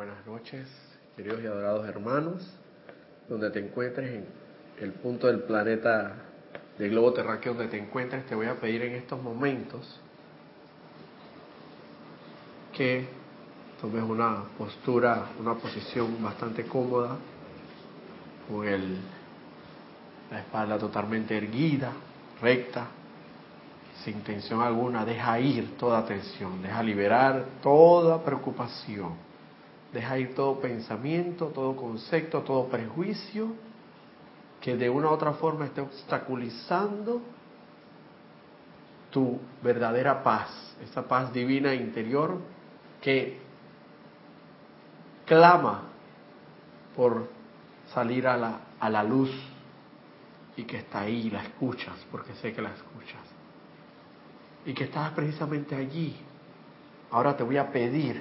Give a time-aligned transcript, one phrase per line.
[0.00, 0.66] buenas noches,
[1.14, 2.50] queridos y adorados hermanos,
[3.28, 4.26] donde te encuentres en
[4.80, 6.14] el punto del planeta
[6.78, 10.00] del globo terráqueo donde te encuentres, te voy a pedir en estos momentos
[12.72, 13.08] que
[13.78, 17.18] tomes una postura, una posición bastante cómoda,
[18.48, 18.96] con el,
[20.30, 21.92] la espalda totalmente erguida,
[22.40, 22.86] recta,
[24.02, 29.28] sin tensión alguna, deja ir toda tensión, deja liberar toda preocupación,
[29.92, 33.54] deja ir todo pensamiento, todo concepto, todo prejuicio
[34.60, 37.22] que de una u otra forma esté obstaculizando
[39.10, 42.38] tu verdadera paz, esa paz divina interior
[43.00, 43.38] que
[45.26, 45.82] clama
[46.94, 47.28] por
[47.92, 49.30] salir a la, a la luz
[50.56, 53.22] y que está ahí, la escuchas, porque sé que la escuchas
[54.64, 56.16] y que estás precisamente allí.
[57.10, 58.20] Ahora te voy a pedir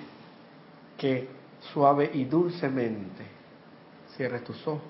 [0.98, 1.38] que
[1.73, 3.25] suave y dulcemente
[4.15, 4.81] cierres tus ojos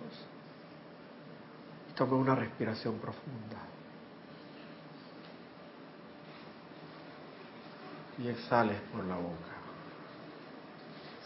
[1.90, 3.58] y tome una respiración profunda.
[8.18, 9.56] Y exhales por la boca,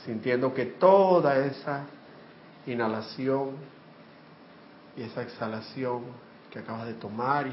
[0.06, 1.86] sintiendo que toda esa
[2.68, 3.52] inhalación
[4.96, 6.04] y esa exhalación
[6.52, 7.48] que acabas de tomar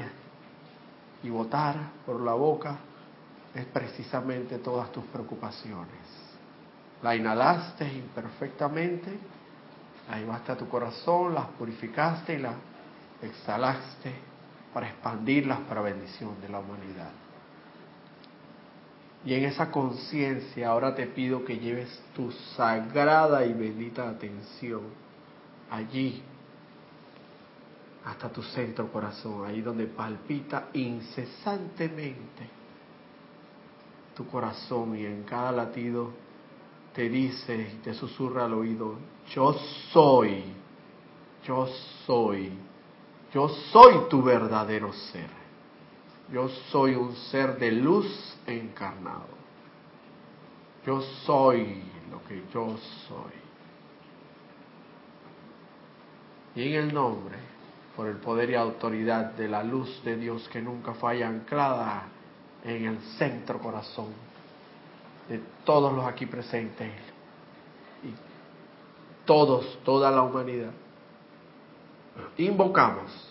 [1.23, 2.77] y botar por la boca
[3.55, 6.20] es precisamente todas tus preocupaciones.
[7.03, 9.11] La inhalaste imperfectamente,
[10.09, 12.55] la llevaste a tu corazón, las purificaste y las
[13.21, 14.13] exhalaste
[14.73, 17.11] para expandirlas para bendición de la humanidad.
[19.23, 24.81] Y en esa conciencia ahora te pido que lleves tu sagrada y bendita atención
[25.69, 26.23] allí
[28.05, 32.49] hasta tu centro corazón, ahí donde palpita incesantemente
[34.15, 36.11] tu corazón y en cada latido
[36.93, 38.95] te dice y te susurra al oído,
[39.33, 39.53] yo
[39.91, 40.43] soy,
[41.45, 41.67] yo
[42.05, 42.51] soy,
[43.33, 45.29] yo soy tu verdadero ser,
[46.31, 49.29] yo soy un ser de luz encarnado,
[50.85, 52.75] yo soy lo que yo
[53.07, 53.41] soy.
[56.55, 57.37] Y en el nombre
[57.95, 62.07] por el poder y autoridad de la luz de Dios que nunca falla anclada
[62.63, 64.30] en el centro corazón
[65.31, 66.91] de todos los aquí presentes
[68.03, 68.13] y
[69.25, 70.73] todos, toda la humanidad.
[72.37, 73.29] Invocamos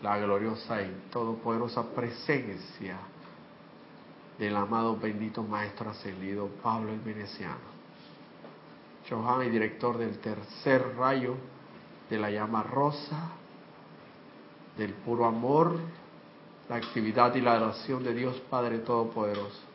[0.00, 2.96] la gloriosa y todopoderosa presencia
[4.38, 7.68] del amado bendito Maestro Ascendido Pablo el Veneciano,
[9.06, 11.34] Johan y director del tercer rayo
[12.08, 13.32] de la llama rosa
[14.78, 15.78] del puro amor,
[16.70, 19.69] la actividad y la adoración de Dios Padre Todopoderoso.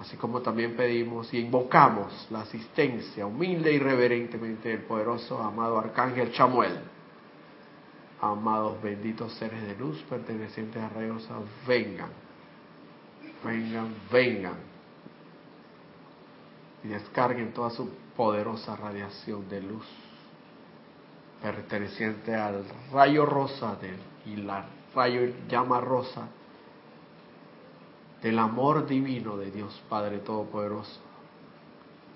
[0.00, 6.32] Así como también pedimos y invocamos la asistencia humilde y reverentemente del poderoso amado Arcángel
[6.32, 6.78] Chamuel.
[8.20, 11.34] Amados benditos seres de luz pertenecientes a Rayosa,
[11.66, 12.10] vengan,
[13.44, 14.56] vengan, vengan
[16.84, 19.86] y descarguen toda su poderosa radiación de luz
[21.40, 26.28] perteneciente al rayo rosa del, y la rayo llama rosa
[28.22, 31.00] del amor divino de Dios Padre Todopoderoso.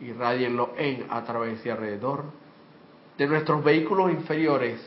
[0.01, 2.25] Irradienlo en, a través y alrededor
[3.19, 4.81] de nuestros vehículos inferiores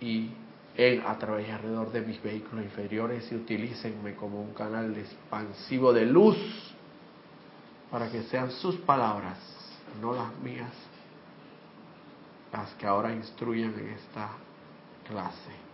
[0.00, 0.30] y
[0.76, 5.92] en, a través y alrededor de mis vehículos inferiores y utilícenme como un canal expansivo
[5.92, 6.36] de luz
[7.90, 9.38] para que sean sus palabras,
[10.00, 10.72] no las mías,
[12.52, 14.30] las que ahora instruyen en esta
[15.08, 15.67] clase.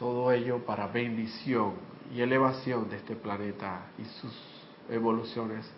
[0.00, 1.74] Todo ello para bendición
[2.14, 4.32] y elevación de este planeta y sus
[4.88, 5.70] evoluciones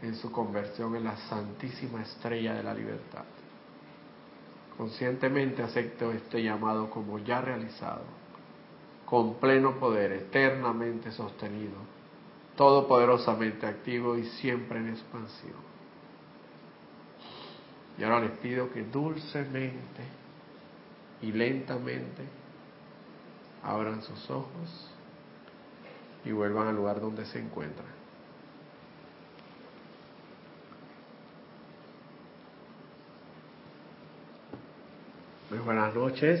[0.00, 3.24] en su conversión en la santísima estrella de la libertad.
[4.78, 8.04] Conscientemente acepto este llamado como ya realizado,
[9.04, 12.02] con pleno poder, eternamente sostenido
[12.56, 15.72] todopoderosamente activo y siempre en expansión.
[17.98, 20.02] Y ahora les pido que dulcemente
[21.22, 22.41] y lentamente
[23.62, 24.90] abran sus ojos
[26.24, 27.88] y vuelvan al lugar donde se encuentran.
[35.50, 36.40] Muy buenas noches,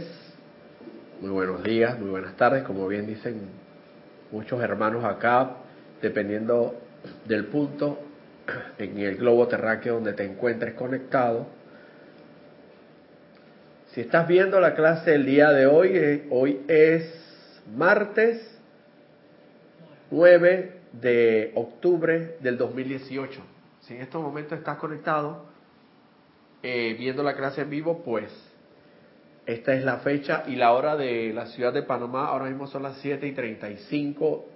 [1.20, 3.50] muy buenos días, muy buenas tardes, como bien dicen
[4.30, 5.56] muchos hermanos acá,
[6.00, 6.74] dependiendo
[7.26, 7.98] del punto
[8.78, 11.46] en el globo terráqueo donde te encuentres conectado.
[13.92, 17.04] Si estás viendo la clase el día de hoy, eh, hoy es
[17.76, 18.58] martes
[20.10, 23.42] 9 de octubre del 2018.
[23.82, 25.44] Si en estos momentos estás conectado,
[26.62, 28.32] eh, viendo la clase en vivo, pues
[29.44, 32.28] esta es la fecha y la hora de la ciudad de Panamá.
[32.28, 34.46] Ahora mismo son las 7 y 35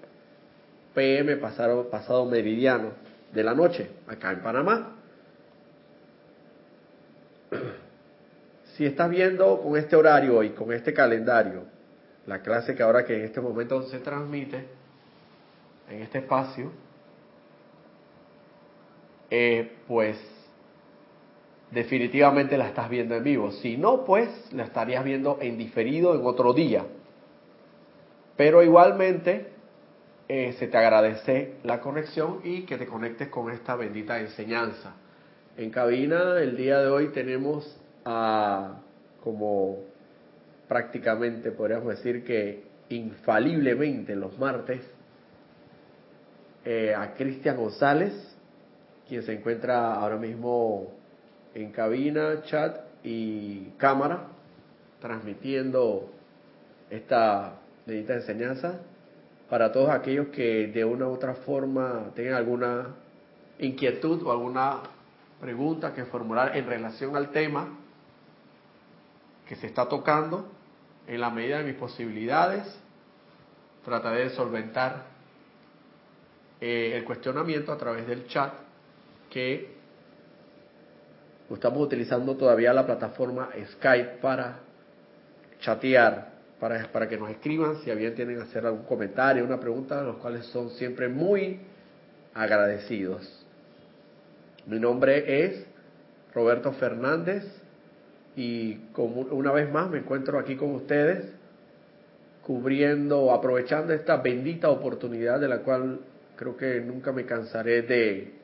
[0.95, 2.93] pm, pasado, pasado meridiano
[3.35, 4.97] de la noche, acá en Panamá.
[8.77, 11.63] Si estás viendo con este horario y con este calendario,
[12.27, 14.67] la clase que ahora que en este momento se transmite
[15.89, 16.71] en este espacio,
[19.31, 20.19] eh, pues
[21.71, 23.51] definitivamente la estás viendo en vivo.
[23.51, 26.85] Si no, pues la estarías viendo en diferido en otro día.
[28.37, 29.53] Pero igualmente
[30.29, 34.97] eh, se te agradece la conexión y que te conectes con esta bendita enseñanza.
[35.57, 38.79] En cabina el día de hoy tenemos a,
[39.23, 39.81] como
[40.69, 44.81] prácticamente podríamos decir que infaliblemente los martes,
[46.65, 48.13] eh, a Cristian González,
[49.09, 50.93] quien se encuentra ahora mismo
[51.55, 54.29] en cabina, chat y cámara,
[55.01, 56.09] transmitiendo
[56.91, 57.55] esta
[57.87, 58.81] bendita enseñanza
[59.51, 62.95] para todos aquellos que de una u otra forma tengan alguna
[63.59, 64.83] inquietud o alguna
[65.41, 67.86] pregunta que formular en relación al tema
[69.47, 70.51] que se está tocando,
[71.07, 72.65] en la medida de mis posibilidades,
[73.85, 75.05] trataré de solventar
[76.61, 78.53] eh, el cuestionamiento a través del chat
[79.31, 79.77] que
[81.49, 84.59] estamos utilizando todavía la plataforma Skype para
[85.61, 90.03] chatear, para, para que nos escriban si bien tienen que hacer algún comentario, una pregunta,
[90.03, 91.61] los cuales son siempre muy
[92.35, 93.47] agradecidos.
[94.67, 95.65] Mi nombre es
[96.35, 97.45] Roberto Fernández
[98.37, 101.33] y como una vez más me encuentro aquí con ustedes
[102.43, 106.01] cubriendo, aprovechando esta bendita oportunidad de la cual
[106.37, 108.35] creo que nunca me cansaré de,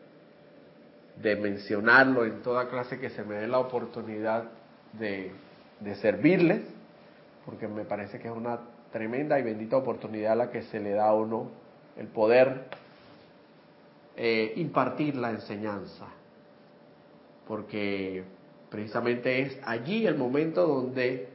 [1.23, 4.45] de mencionarlo en toda clase que se me dé la oportunidad
[4.95, 5.31] de,
[5.79, 6.63] de servirles,
[7.45, 8.59] porque me parece que es una
[8.91, 11.51] tremenda y bendita oportunidad la que se le da a uno
[11.97, 12.65] el poder
[14.17, 16.07] eh, impartir la enseñanza,
[17.47, 18.25] porque
[18.73, 21.29] Precisamente es allí el momento donde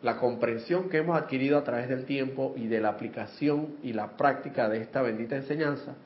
[0.00, 4.16] la comprensión que hemos adquirido a través del tiempo y de la aplicación y la
[4.16, 5.96] práctica de esta bendita enseñanza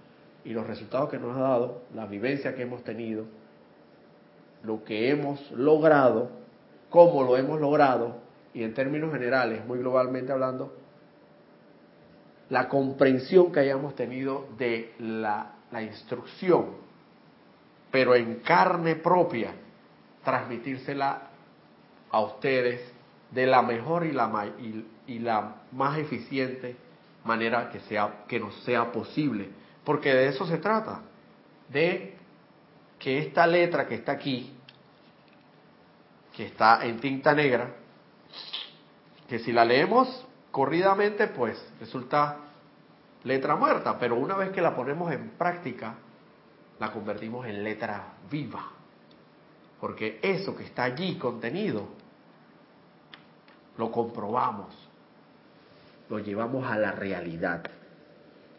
[0.47, 3.27] y los resultados que nos ha dado, la vivencia que hemos tenido,
[4.63, 6.31] lo que hemos logrado,
[6.89, 8.17] cómo lo hemos logrado
[8.55, 10.73] y en términos generales, muy globalmente hablando,
[12.49, 16.69] la comprensión que hayamos tenido de la, la instrucción,
[17.91, 19.53] pero en carne propia
[20.27, 21.23] transmitírsela
[22.11, 22.81] a ustedes
[23.31, 26.77] de la mejor y la, más eficiente
[27.25, 29.49] manera que, sea, que nos sea posible.
[29.85, 31.03] Porque de eso se trata,
[31.69, 32.17] de
[32.99, 34.53] que esta letra que está aquí,
[36.35, 37.71] que está en tinta negra,
[39.29, 42.39] que si la leemos corridamente, pues resulta
[43.23, 45.95] letra muerta, pero una vez que la ponemos en práctica,
[46.81, 48.76] la convertimos en letra viva.
[49.81, 51.87] Porque eso que está allí contenido,
[53.77, 54.75] lo comprobamos,
[56.09, 57.63] lo llevamos a la realidad.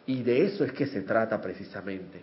[0.06, 2.22] Y de eso es que se trata precisamente.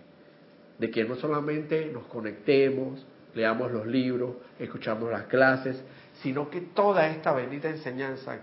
[0.78, 5.82] De que no solamente nos conectemos, leamos los libros, escuchamos las clases,
[6.22, 8.38] sino que toda esta bendita enseñanza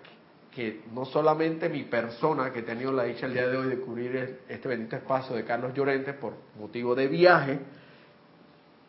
[0.53, 3.79] que, no solamente mi persona, que he tenido la dicha el día de hoy de
[3.79, 7.59] cubrir este bendito espacio de Carlos Llorente por motivo de viaje,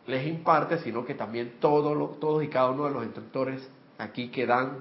[0.07, 3.69] les imparte, sino que también todos, todos y cada uno de los instructores
[3.99, 4.79] aquí que dan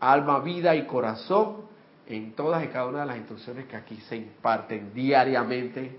[0.00, 1.64] alma, vida y corazón
[2.06, 5.96] en todas y cada una de las instrucciones que aquí se imparten diariamente,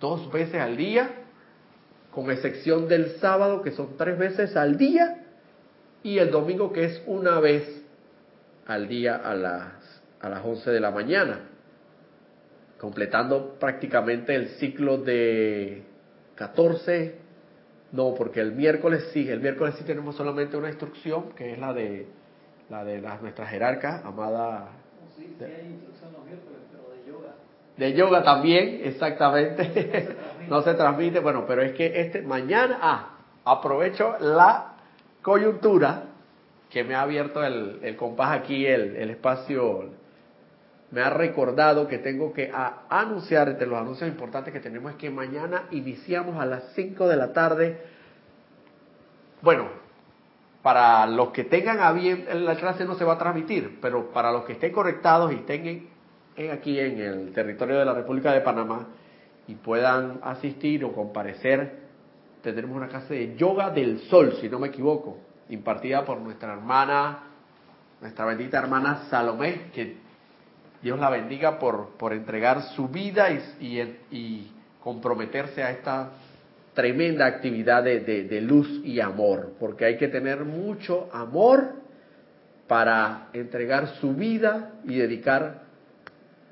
[0.00, 1.10] dos veces al día,
[2.10, 5.24] con excepción del sábado, que son tres veces al día,
[6.02, 7.84] y el domingo, que es una vez
[8.66, 11.40] al día a las, a las 11 de la mañana,
[12.78, 15.82] completando prácticamente el ciclo de
[16.36, 17.27] 14
[17.92, 21.72] no, porque el miércoles sí, el miércoles sí tenemos solamente una instrucción, que es la
[21.72, 22.06] de
[22.68, 24.68] la de las nuestra jerarca, amada.
[25.16, 27.34] Sí, sí hay instrucción los miércoles, pero de yoga.
[27.76, 30.16] De yoga también, exactamente.
[30.48, 34.76] No se, transmite, bueno, pero es que este mañana, ah, aprovecho la
[35.20, 36.04] coyuntura
[36.70, 39.90] que me ha abierto el, el compás aquí, el, el espacio
[40.90, 42.50] me ha recordado que tengo que
[42.88, 47.32] anunciar, entre los anuncios importantes que tenemos, que mañana iniciamos a las 5 de la
[47.32, 47.82] tarde.
[49.42, 49.68] Bueno,
[50.62, 54.32] para los que tengan a bien, la clase no se va a transmitir, pero para
[54.32, 55.88] los que estén conectados y tengan
[56.52, 58.86] aquí en el territorio de la República de Panamá
[59.46, 61.80] y puedan asistir o comparecer,
[62.42, 65.18] tendremos una clase de yoga del sol, si no me equivoco,
[65.50, 67.24] impartida por nuestra hermana,
[68.00, 70.07] nuestra bendita hermana Salomé, que
[70.82, 76.10] Dios la bendiga por, por entregar su vida y, comprometerse a esta
[76.72, 81.74] tremenda actividad de, de, luz y amor, porque hay que tener mucho amor
[82.68, 85.62] para entregar su vida y dedicar,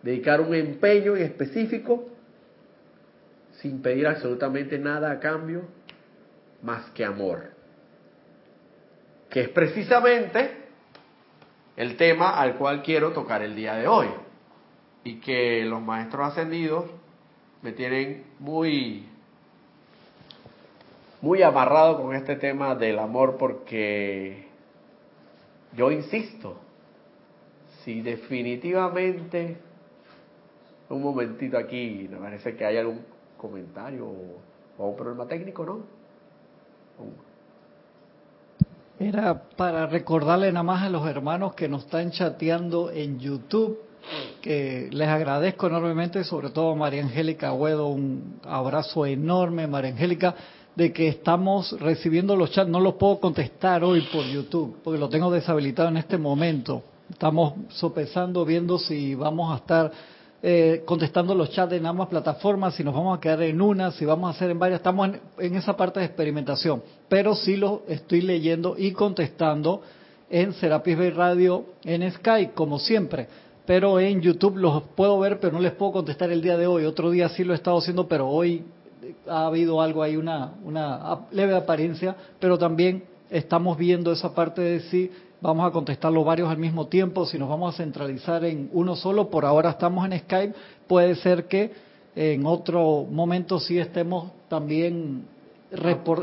[0.03, 2.11] dedicar un empeño en específico
[3.61, 5.63] sin pedir absolutamente nada a cambio
[6.63, 7.45] más que amor,
[9.31, 10.66] que es precisamente
[11.77, 14.09] el tema al cual quiero tocar el día de hoy
[15.05, 16.87] y que los maestros ascendidos
[17.63, 19.07] me tienen muy
[21.21, 24.47] muy amarrado con este tema del amor porque
[25.77, 26.57] yo insisto,
[27.85, 29.59] si definitivamente
[30.89, 33.05] un momentito aquí, me parece que hay algún
[33.37, 35.81] comentario o, un problema técnico, ¿no?
[38.99, 43.79] Era para recordarle nada más a los hermanos que nos están chateando en YouTube,
[44.41, 50.35] que les agradezco enormemente, sobre todo a María Angélica Agüedo, un abrazo enorme, María Angélica,
[50.75, 55.11] de que estamos recibiendo los chats, no los puedo contestar hoy por YouTube, porque lo
[55.11, 56.83] tengo deshabilitado en este momento.
[57.11, 59.93] Estamos sopesando, viendo si vamos a estar
[60.43, 64.05] eh, contestando los chats en ambas plataformas, si nos vamos a quedar en una, si
[64.05, 64.81] vamos a hacer en varias.
[64.81, 69.83] Estamos en, esa parte de experimentación, pero sí lo estoy leyendo y contestando
[70.29, 73.29] en Serapis Bay Radio en Skype, como siempre.
[73.65, 76.85] Pero en YouTube los puedo ver, pero no les puedo contestar el día de hoy.
[76.85, 78.63] Otro día sí lo he estado haciendo, pero hoy
[79.29, 84.81] ha habido algo ahí, una, una leve apariencia, pero también estamos viendo esa parte de
[84.81, 88.97] si vamos a contestarlo varios al mismo tiempo, si nos vamos a centralizar en uno
[88.97, 90.55] solo, por ahora estamos en Skype,
[90.87, 91.73] puede ser que
[92.15, 95.25] en otro momento sí estemos también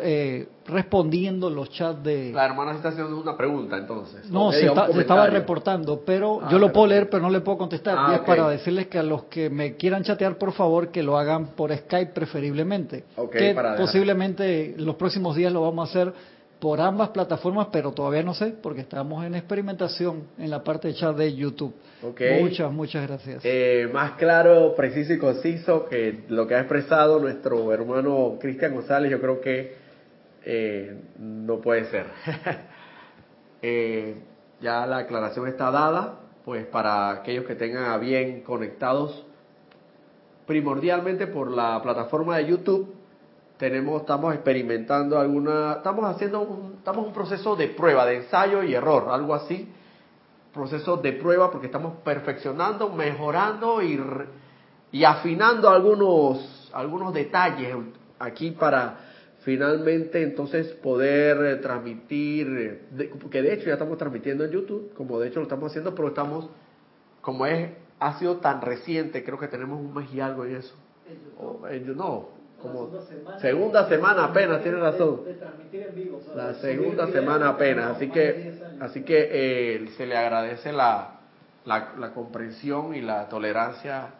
[0.02, 2.32] eh, respondiendo los chats de...
[2.34, 4.30] La hermana se está haciendo una pregunta entonces.
[4.32, 7.98] No, se, estaba reportando, pero ah, yo lo puedo leer, pero no le puedo contestar.
[8.00, 11.04] Ah, y es para decirles que a los que me quieran chatear, por favor, que
[11.04, 13.04] lo hagan por Skype preferiblemente.
[13.32, 16.14] que posiblemente los próximos días lo vamos a hacer
[16.64, 20.94] por ambas plataformas, pero todavía no sé, porque estamos en experimentación en la parte de
[20.94, 21.76] chat de YouTube.
[22.40, 23.42] Muchas, muchas gracias.
[23.44, 29.12] Eh, más claro, preciso y conciso que lo que ha expresado nuestro hermano Cristian González,
[29.12, 29.76] yo creo que
[30.46, 32.06] eh, no puede ser.
[33.66, 34.16] Eh,
[34.60, 39.26] ya la aclaración está dada, pues para aquellos que tengan a bien conectados
[40.46, 42.93] primordialmente por la plataforma de YouTube
[43.64, 48.76] tenemos, estamos experimentando alguna, estamos haciendo un, estamos un proceso de prueba, de ensayo y
[48.76, 49.70] error, algo así,
[50.54, 53.98] proceso de prueba porque estamos perfeccionando, mejorando y,
[54.92, 57.74] y afinando algunos, algunos detalles
[58.20, 58.98] aquí para
[59.46, 62.82] finalmente entonces poder transmitir,
[63.32, 66.10] que de hecho ya estamos transmitiendo en YouTube, como de hecho lo estamos haciendo, pero
[66.10, 66.50] estamos,
[67.22, 70.76] como es, ha sido tan reciente, creo que tenemos un mes y algo en eso.
[71.96, 72.90] no, como
[73.40, 75.22] segunda semana, apenas, tiene razón.
[76.36, 81.20] la segunda semana apenas, así que, así que eh, se le agradece la,
[81.66, 84.12] la, comprensión y la tolerancia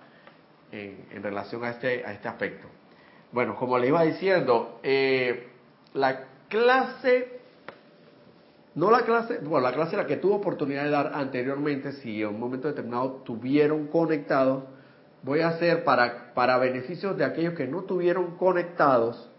[0.72, 2.68] en, en, relación a este, a este aspecto.
[3.32, 5.48] Bueno, como le iba diciendo, eh,
[5.94, 7.40] la clase,
[8.76, 12.28] no la clase, bueno, la clase la que tuvo oportunidad de dar anteriormente, si en
[12.28, 14.66] un momento determinado tuvieron conectados,
[15.24, 19.30] voy a hacer para, para beneficios de aquellos que no tuvieron conectados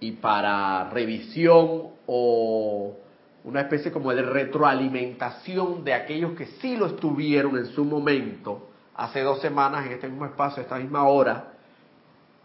[0.00, 2.96] y para revisión o
[3.44, 9.20] una especie como de retroalimentación de aquellos que sí lo estuvieron en su momento, hace
[9.20, 11.52] dos semanas en este mismo espacio, esta misma hora,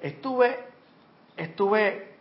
[0.02, 0.58] estuve,
[1.38, 2.16] estuve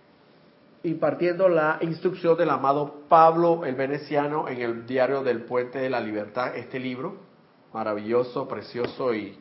[0.85, 6.01] impartiendo la instrucción del amado Pablo el Veneciano en el diario del Puente de la
[6.01, 7.17] Libertad, este libro,
[7.75, 9.37] maravilloso, precioso y,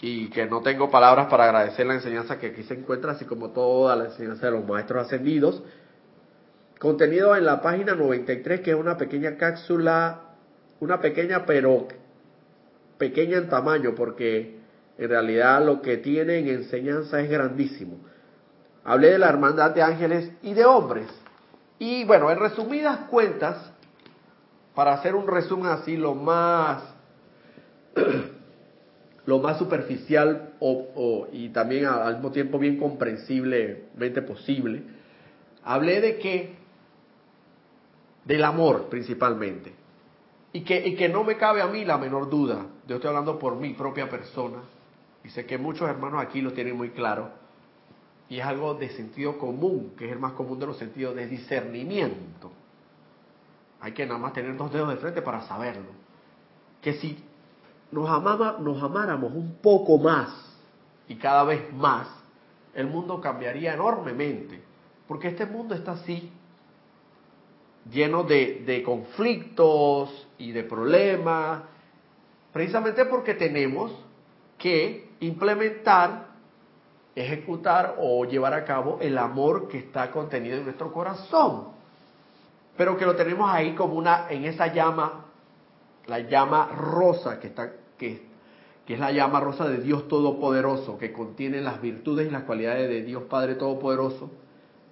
[0.00, 3.50] y que no tengo palabras para agradecer la enseñanza que aquí se encuentra, así como
[3.50, 5.62] toda la enseñanza de los maestros ascendidos.
[6.78, 10.20] Contenido en la página 93, que es una pequeña cápsula,
[10.78, 11.88] una pequeña pero
[12.98, 14.60] pequeña en tamaño, porque
[14.96, 17.98] en realidad lo que tiene en enseñanza es grandísimo.
[18.84, 21.08] Hablé de la hermandad de ángeles y de hombres.
[21.80, 23.72] Y bueno, en resumidas cuentas,
[24.74, 26.82] para hacer un resumen así lo más
[29.26, 34.82] lo más superficial o, y también al mismo tiempo bien comprensiblemente posible,
[35.62, 36.54] hablé de que
[38.24, 39.72] del amor principalmente.
[40.52, 43.38] y que, y que no me cabe a mí la menor duda, yo estoy hablando
[43.38, 44.58] por mi propia persona,
[45.22, 47.30] y sé que muchos hermanos aquí lo tienen muy claro,
[48.28, 51.26] y es algo de sentido común, que es el más común de los sentidos, de
[51.26, 52.50] discernimiento.
[53.80, 55.90] Hay que nada más tener dos dedos de frente para saberlo.
[56.82, 57.22] Que si
[57.90, 60.28] nos, amaba, nos amáramos un poco más
[61.08, 62.08] y cada vez más,
[62.74, 64.62] el mundo cambiaría enormemente.
[65.08, 66.30] Porque este mundo está así,
[67.90, 71.62] lleno de, de conflictos y de problemas,
[72.52, 73.92] precisamente porque tenemos
[74.56, 76.28] que implementar,
[77.16, 81.79] ejecutar o llevar a cabo el amor que está contenido en nuestro corazón.
[82.80, 85.26] Pero que lo tenemos ahí como una, en esa llama,
[86.06, 88.22] la llama rosa que está, que,
[88.86, 92.88] que es la llama rosa de Dios Todopoderoso, que contiene las virtudes y las cualidades
[92.88, 94.30] de Dios Padre Todopoderoso,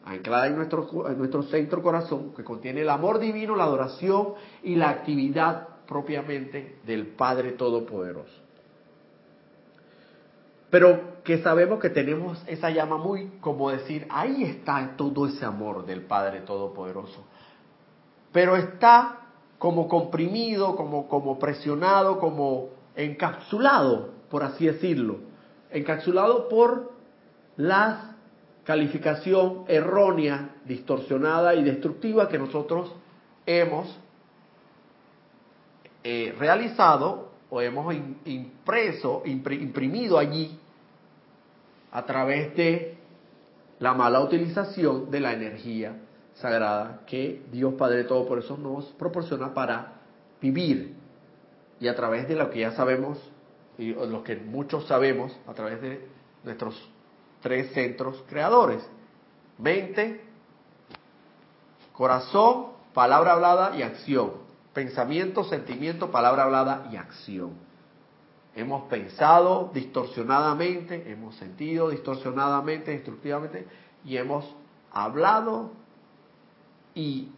[0.05, 4.75] anclada en nuestro, en nuestro centro corazón, que contiene el amor divino, la adoración y
[4.75, 8.43] la actividad propiamente del Padre Todopoderoso.
[10.69, 15.87] Pero que sabemos que tenemos esa llama muy, como decir, ahí está todo ese amor
[15.87, 17.25] del Padre Todopoderoso.
[18.33, 19.19] Pero está
[19.59, 25.19] como comprimido, como, como presionado, como encapsulado, por así decirlo.
[25.71, 26.93] Encapsulado por
[27.57, 28.17] la
[28.65, 32.93] calificación errónea, distorsionada y destructiva que nosotros
[33.47, 33.99] hemos
[36.05, 37.95] eh, realizado o hemos
[38.27, 40.59] impreso, imprimido allí
[41.91, 42.99] a través de
[43.79, 45.97] la mala utilización de la energía
[46.41, 49.95] sagrada que Dios Padre todo por eso nos proporciona para
[50.41, 50.97] vivir.
[51.81, 53.19] Y a través de lo que ya sabemos
[53.77, 56.09] y lo que muchos sabemos a través de
[56.45, 56.75] nuestros
[57.41, 58.85] tres centros creadores.
[59.59, 60.25] Mente
[61.93, 64.33] corazón palabra hablada y acción.
[64.73, 67.53] Pensamiento, sentimiento, palabra hablada y acción.
[68.55, 73.67] Hemos pensado distorsionadamente, hemos sentido distorsionadamente, destructivamente,
[74.05, 74.45] y hemos
[74.93, 75.71] hablado
[76.99, 77.29] y,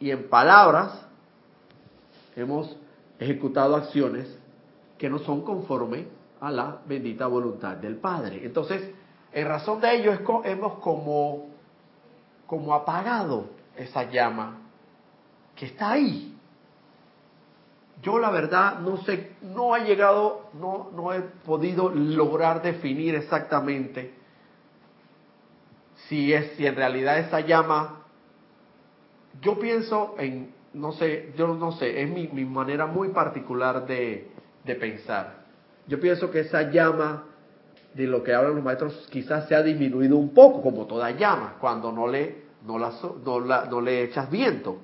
[0.00, 1.06] y en palabras
[2.34, 2.76] hemos
[3.20, 4.36] ejecutado acciones
[4.98, 6.08] que no son conforme
[6.40, 8.44] a la bendita voluntad del Padre.
[8.44, 8.90] Entonces,
[9.32, 11.46] en razón de ello hemos como,
[12.48, 14.58] como apagado esa llama
[15.54, 16.36] que está ahí,
[18.02, 24.12] yo la verdad no sé, no ha llegado, no, no he podido lograr definir exactamente
[26.08, 28.01] si es, si en realidad esa llama,
[29.40, 34.28] yo pienso en, no sé, yo no sé, es mi, manera muy particular de,
[34.64, 35.42] de pensar.
[35.86, 37.24] Yo pienso que esa llama
[37.94, 41.56] de lo que hablan los maestros quizás se ha disminuido un poco, como toda llama,
[41.60, 42.92] cuando no le, no la,
[43.24, 44.78] no la, no le echas viento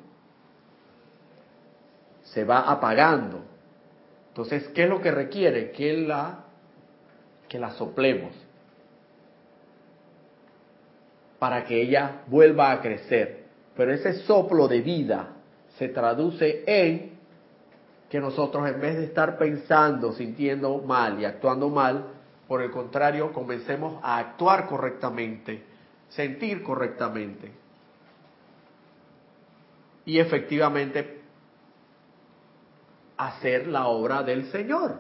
[2.33, 3.41] se va apagando.
[4.29, 5.71] Entonces, ¿qué es lo que requiere?
[5.73, 6.45] Que la,
[7.49, 8.33] que la soplemos
[11.39, 13.38] para que ella vuelva a crecer.
[13.79, 15.37] Pero ese soplo de vida
[15.77, 17.17] se traduce en
[18.11, 22.07] que nosotros en vez de estar pensando, sintiendo mal y actuando mal,
[22.49, 25.63] por el contrario, comencemos a actuar correctamente,
[26.09, 27.53] sentir correctamente.
[30.07, 31.21] Y efectivamente
[33.17, 34.99] hacer la obra del Señor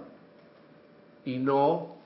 [1.24, 1.96] y no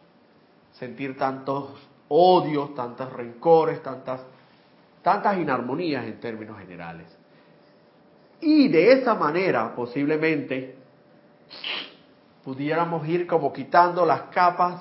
[0.70, 1.68] sentir tantos
[2.08, 4.22] odios, tantos rencores, tantas,
[5.02, 7.06] tantas inarmonías en términos generales.
[8.40, 10.76] Y de esa manera posiblemente
[12.44, 14.80] pudiéramos ir como quitando las capas,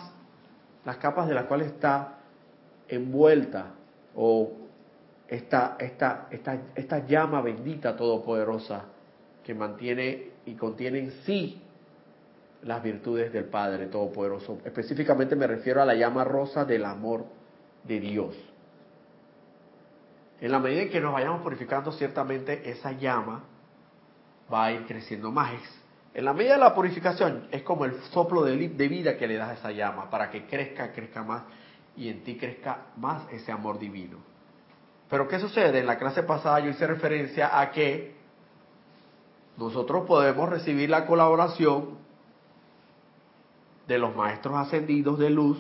[0.86, 2.20] las capas de las cuales está
[2.88, 3.74] envuelta
[4.16, 4.52] o
[5.28, 8.86] esta, esta, esta, esta llama bendita todopoderosa
[9.44, 11.62] que mantiene y contiene en sí
[12.64, 14.60] las virtudes del Padre Todopoderoso.
[14.66, 17.26] Específicamente me refiero a la llama rosa del amor
[17.84, 18.51] de Dios.
[20.42, 23.44] En la medida en que nos vayamos purificando, ciertamente esa llama
[24.52, 25.54] va a ir creciendo más.
[26.14, 29.50] En la medida de la purificación es como el soplo de, vida que le das
[29.50, 31.44] a esa llama para que crezca, crezca más
[31.96, 34.18] y en ti crezca más ese amor divino.
[35.10, 35.80] Pero ¿qué sucede?
[35.80, 38.16] En la clase pasada yo hice referencia a que
[39.58, 42.00] nosotros podemos recibir la colaboración
[43.88, 45.58] de los maestros ascendidos de luz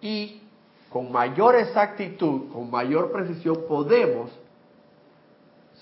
[0.00, 0.42] y
[0.90, 4.30] con mayor exactitud, con mayor precisión podemos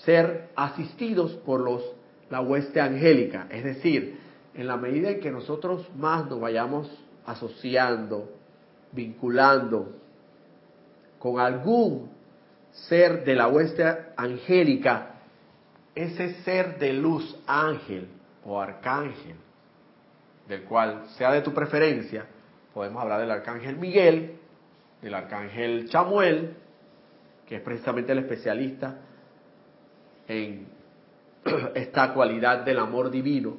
[0.03, 1.83] ser asistidos por los
[2.29, 4.19] la hueste angélica, es decir,
[4.53, 6.89] en la medida en que nosotros más nos vayamos
[7.25, 8.29] asociando,
[8.91, 9.93] vinculando
[11.19, 12.09] con algún
[12.71, 13.85] ser de la hueste
[14.17, 15.13] angélica
[15.95, 18.07] ese ser de luz, ángel
[18.45, 19.35] o arcángel,
[20.47, 22.25] del cual sea de tu preferencia,
[22.73, 24.37] podemos hablar del arcángel Miguel,
[25.07, 26.53] del arcángel Chamuel,
[27.45, 28.97] que es precisamente el especialista
[30.27, 30.67] en
[31.75, 33.55] esta cualidad del amor divino,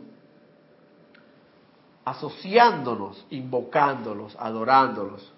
[2.04, 5.32] asociándonos, invocándolos, adorándolos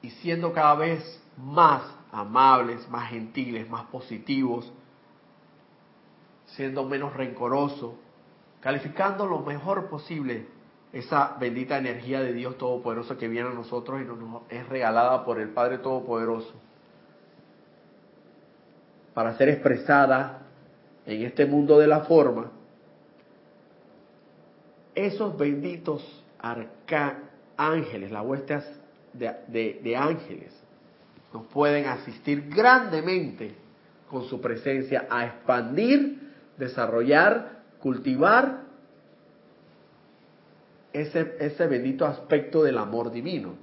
[0.00, 4.72] y siendo cada vez más amables, más gentiles, más positivos,
[6.46, 7.94] siendo menos rencorosos,
[8.60, 10.46] calificando lo mejor posible
[10.92, 15.40] esa bendita energía de Dios Todopoderoso que viene a nosotros y nos es regalada por
[15.40, 16.52] el Padre Todopoderoso
[19.14, 20.42] para ser expresada
[21.06, 22.50] en este mundo de la forma,
[24.94, 26.24] esos benditos
[27.56, 28.64] ángeles, las huestes
[29.12, 30.52] de, de ángeles,
[31.32, 33.54] nos pueden asistir grandemente
[34.08, 36.18] con su presencia a expandir,
[36.56, 38.69] desarrollar, cultivar
[40.92, 43.54] ese, ese bendito aspecto del amor divino.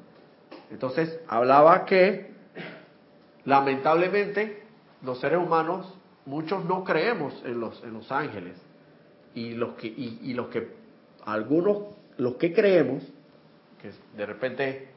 [0.71, 2.31] Entonces, hablaba que
[3.45, 4.63] lamentablemente
[5.03, 5.93] los seres humanos,
[6.25, 8.55] muchos no creemos en los, en los ángeles.
[9.33, 10.69] Y los que, y, los que,
[11.25, 11.83] algunos,
[12.17, 13.03] los que creemos,
[13.81, 14.87] que de repente,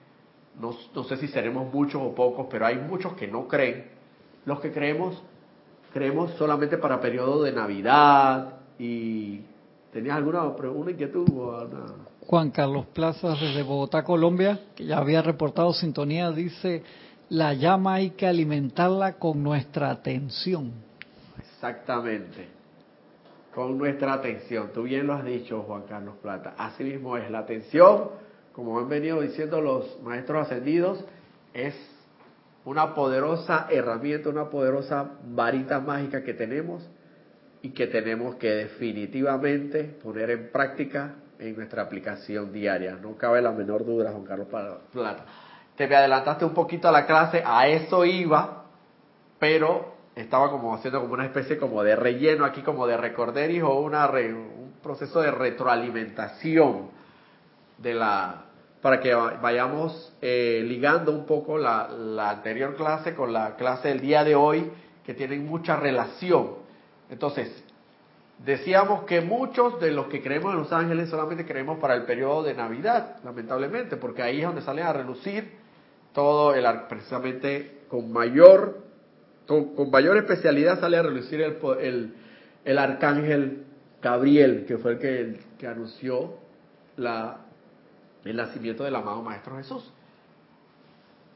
[0.58, 3.86] no, no sé si seremos muchos o pocos, pero hay muchos que no creen.
[4.46, 5.22] Los que creemos,
[5.92, 9.42] creemos solamente para periodo de Navidad y...
[9.92, 11.68] ¿Tenías alguna una inquietud o
[12.26, 16.82] Juan Carlos Plaza desde Bogotá, Colombia, que ya había reportado sintonía, dice,
[17.28, 20.72] la llama hay que alimentarla con nuestra atención.
[21.38, 22.48] Exactamente,
[23.54, 24.70] con nuestra atención.
[24.72, 26.54] Tú bien lo has dicho, Juan Carlos Plata.
[26.56, 28.10] Así mismo es la atención,
[28.52, 31.04] como han venido diciendo los maestros ascendidos,
[31.54, 31.74] es
[32.64, 36.88] una poderosa herramienta, una poderosa varita mágica que tenemos
[37.62, 42.96] y que tenemos que definitivamente poner en práctica en nuestra aplicación diaria.
[43.00, 44.48] No cabe la menor duda, Juan Carlos
[44.92, 45.24] Plata.
[45.76, 48.64] Te me adelantaste un poquito a la clase, a eso iba,
[49.38, 53.80] pero estaba como haciendo como una especie como de relleno aquí, como de recorderis o
[53.80, 56.90] una un proceso de retroalimentación
[57.78, 58.44] de la
[58.82, 64.00] para que vayamos eh, ligando un poco la, la anterior clase con la clase del
[64.00, 64.70] día de hoy,
[65.04, 66.54] que tienen mucha relación.
[67.10, 67.62] Entonces,
[68.44, 72.42] Decíamos que muchos de los que creemos en los ángeles solamente creemos para el periodo
[72.42, 75.52] de Navidad, lamentablemente, porque ahí es donde salen a relucir
[76.14, 78.90] todo el precisamente con mayor
[79.46, 82.14] con, mayor especialidad sale a relucir el, el,
[82.64, 83.64] el, arcángel
[84.00, 86.38] Gabriel, que fue el que, que anunció
[86.96, 87.38] la,
[88.24, 89.92] el nacimiento del amado Maestro Jesús.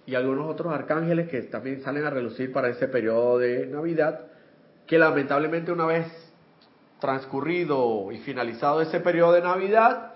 [0.07, 4.21] Y algunos otros arcángeles que también salen a relucir para ese periodo de Navidad,
[4.87, 6.07] que lamentablemente una vez
[7.05, 10.15] transcurrido y finalizado ese periodo de Navidad,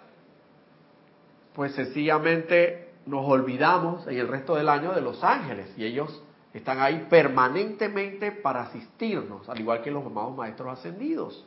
[1.54, 6.22] pues sencillamente nos olvidamos en el resto del año de los ángeles y ellos
[6.54, 11.44] están ahí permanentemente para asistirnos, al igual que los amados maestros ascendidos.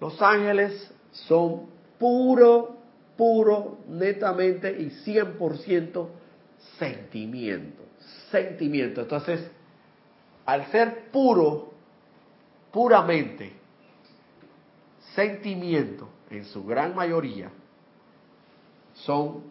[0.00, 1.66] Los ángeles son
[1.98, 2.78] puro,
[3.14, 6.06] puro, netamente y 100%
[6.78, 7.82] sentimiento,
[8.30, 9.02] sentimiento.
[9.02, 9.50] Entonces,
[10.46, 11.74] al ser puro,
[12.72, 13.57] puramente,
[15.18, 17.50] sentimientos, en su gran mayoría,
[18.94, 19.42] son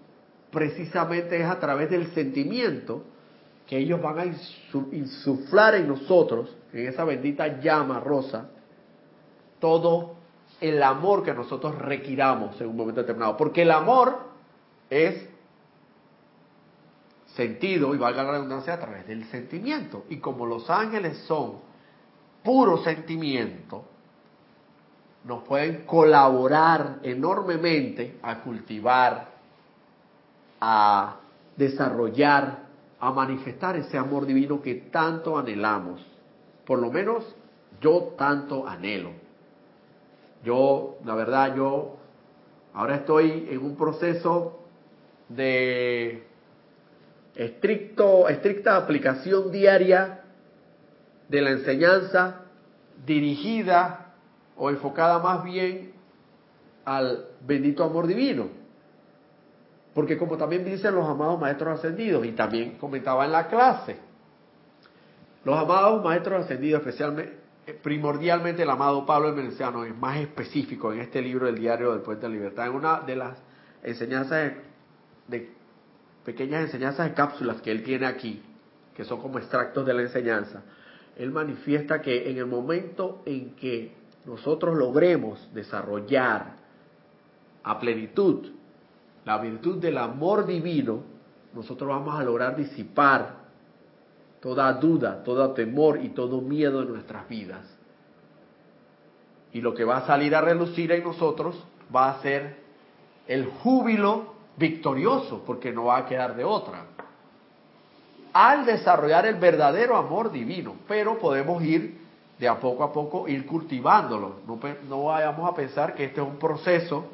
[0.50, 3.04] precisamente es a través del sentimiento
[3.68, 4.26] que ellos van a
[4.96, 8.50] insuflar en nosotros, en esa bendita llama rosa,
[9.60, 10.16] todo
[10.62, 13.36] el amor que nosotros requiramos en un momento determinado.
[13.36, 14.20] Porque el amor
[14.90, 15.28] es
[17.36, 20.06] sentido, y valga la redundancia, a través del sentimiento.
[20.10, 21.60] Y como los ángeles son
[22.42, 23.97] puro sentimiento,
[25.28, 29.28] nos pueden colaborar enormemente a cultivar,
[30.62, 31.18] a
[31.58, 32.60] desarrollar,
[33.00, 36.02] a manifestar ese amor divino que tanto anhelamos.
[36.66, 37.26] Por lo menos
[37.82, 39.12] yo tanto anhelo.
[40.46, 41.98] Yo, la verdad, yo
[42.74, 44.62] ahora estoy en un proceso
[45.28, 46.24] de
[47.36, 50.22] estricto, estricta aplicación diaria
[51.28, 52.44] de la enseñanza
[53.06, 54.07] dirigida
[54.58, 55.94] o enfocada más bien
[56.86, 58.48] al bendito amor divino.
[59.94, 63.98] Porque como también dicen los amados maestros ascendidos, y también comentaba en la clase,
[65.44, 67.38] los amados maestros ascendidos, especialmente,
[67.82, 72.02] primordialmente el amado Pablo el Veneciano, es más específico en este libro del Diario del
[72.02, 73.38] Puente de Libertad, en una de las
[73.84, 74.54] enseñanzas
[75.28, 75.58] de
[76.24, 78.44] pequeñas enseñanzas de cápsulas que él tiene aquí,
[78.94, 80.64] que son como extractos de la enseñanza,
[81.16, 83.94] Él manifiesta que en el momento en que
[84.28, 86.58] nosotros logremos desarrollar
[87.64, 88.52] a plenitud
[89.24, 91.02] la virtud del amor divino,
[91.54, 93.36] nosotros vamos a lograr disipar
[94.40, 97.66] toda duda, todo temor y todo miedo en nuestras vidas.
[99.52, 101.62] Y lo que va a salir a relucir en nosotros
[101.94, 102.58] va a ser
[103.28, 106.86] el júbilo victorioso, porque no va a quedar de otra.
[108.32, 112.07] Al desarrollar el verdadero amor divino, pero podemos ir
[112.40, 114.42] de a poco a poco, ir cultivándolo.
[114.46, 117.06] No, no vayamos a pensar que este es un proceso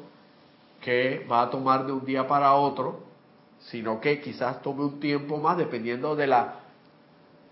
[0.80, 3.00] que va a tomar de un día para otro,
[3.58, 6.56] sino que quizás tome un tiempo más dependiendo de la,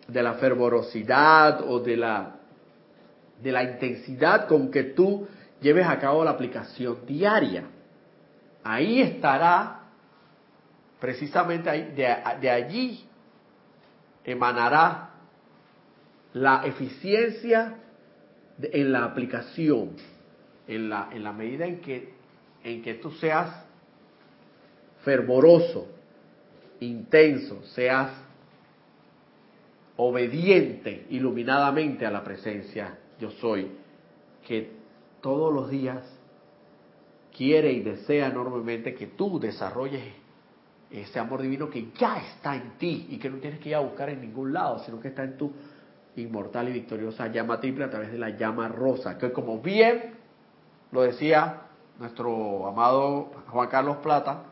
[0.07, 2.37] de la fervorosidad o de la,
[3.41, 5.27] de la intensidad con que tú
[5.61, 7.65] lleves a cabo la aplicación diaria.
[8.63, 9.81] Ahí estará,
[11.01, 13.05] precisamente ahí, de, allí
[14.25, 15.11] emanará
[16.35, 17.79] la eficiencia
[18.61, 19.90] en la aplicación,
[20.66, 22.14] en la, en la medida en que,
[22.62, 23.64] en que tú seas
[25.05, 25.88] fervoroso,
[26.81, 28.12] intenso, seas
[29.97, 33.71] obediente iluminadamente a la presencia yo soy,
[34.47, 34.71] que
[35.21, 36.05] todos los días
[37.37, 40.03] quiere y desea enormemente que tú desarrolles
[40.90, 43.81] ese amor divino que ya está en ti y que no tienes que ir a
[43.81, 45.53] buscar en ningún lado, sino que está en tu
[46.16, 50.14] inmortal y victoriosa llama triple a través de la llama rosa, que como bien
[50.90, 51.62] lo decía
[51.98, 54.44] nuestro amado Juan Carlos Plata,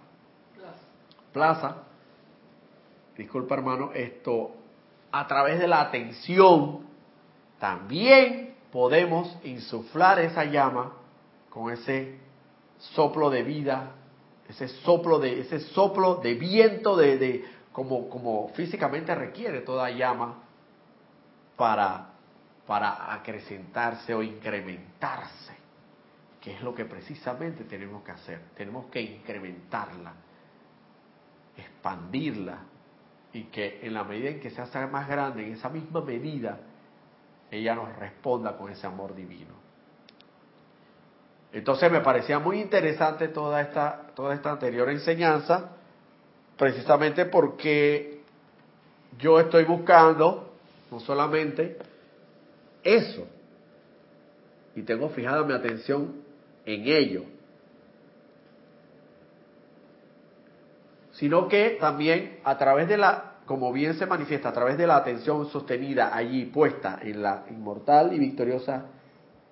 [1.33, 1.77] Plaza,
[3.17, 4.53] disculpa hermano, esto
[5.13, 6.81] a través de la atención
[7.59, 10.93] también podemos insuflar esa llama
[11.51, 12.19] con ese
[12.79, 13.93] soplo de vida,
[14.49, 20.50] ese soplo de, ese soplo de viento de, de como, como físicamente requiere toda llama
[21.61, 22.07] para,
[22.67, 25.55] para acrecentarse o incrementarse,
[26.41, 28.41] que es lo que precisamente tenemos que hacer.
[28.57, 30.15] Tenemos que incrementarla,
[31.59, 32.61] expandirla
[33.35, 36.61] y que en la medida en que se hace más grande, en esa misma medida,
[37.51, 39.53] ella nos responda con ese amor divino.
[41.53, 45.73] Entonces me parecía muy interesante toda esta, toda esta anterior enseñanza,
[46.57, 48.23] precisamente porque
[49.19, 50.50] yo estoy buscando
[50.91, 51.79] no solamente
[52.83, 53.27] eso,
[54.75, 56.23] y tengo fijada mi atención
[56.65, 57.25] en ello,
[61.13, 64.97] sino que también a través de la, como bien se manifiesta, a través de la
[64.97, 68.87] atención sostenida allí puesta en la inmortal y victoriosa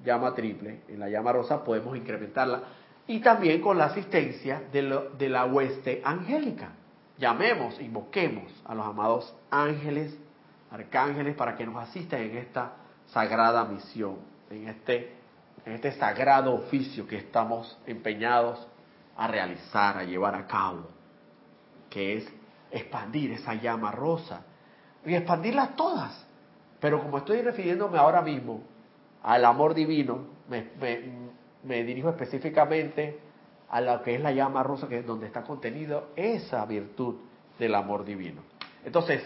[0.05, 2.63] llama triple, en la llama rosa, podemos incrementarla.
[3.07, 6.73] Y también con la asistencia de, de la hueste angélica.
[7.17, 10.17] Llamemos, invoquemos a los amados ángeles,
[10.71, 12.73] arcángeles, para que nos asistan en esta
[13.07, 14.17] sagrada misión,
[14.51, 15.13] en este,
[15.65, 18.67] en este sagrado oficio que estamos empeñados
[19.17, 20.89] a realizar, a llevar a cabo,
[21.91, 22.33] que es
[22.71, 24.43] expandir esa llama rosa
[25.05, 26.27] y expandirlas todas.
[26.81, 28.63] Pero como estoy refiriéndome ahora mismo
[29.23, 33.19] al amor divino, me, dirijo específicamente
[33.71, 37.17] a lo que es la llama rosa, que es donde está contenido esa virtud
[37.59, 38.43] del amor divino.
[38.85, 39.23] Entonces,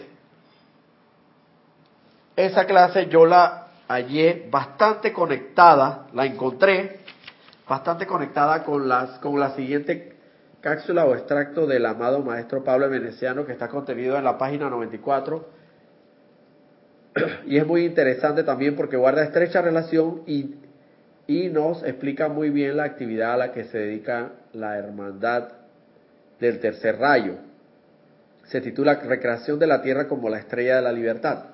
[2.35, 6.99] esa clase yo la hallé bastante conectada, la encontré
[7.67, 10.15] bastante conectada con las con la siguiente
[10.61, 15.45] cápsula o extracto del amado maestro Pablo Veneciano que está contenido en la página 94
[17.45, 20.55] y es muy interesante también porque guarda estrecha relación y,
[21.27, 25.49] y nos explica muy bien la actividad a la que se dedica la hermandad
[26.39, 27.35] del tercer rayo.
[28.45, 31.52] Se titula Recreación de la Tierra como la estrella de la libertad.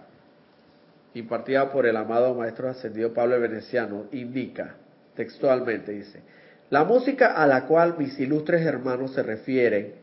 [1.19, 4.75] Impartida por el amado maestro ascendido Pablo Veneciano, indica
[5.15, 6.21] textualmente, dice,
[6.69, 9.95] la música a la cual mis ilustres hermanos se refieren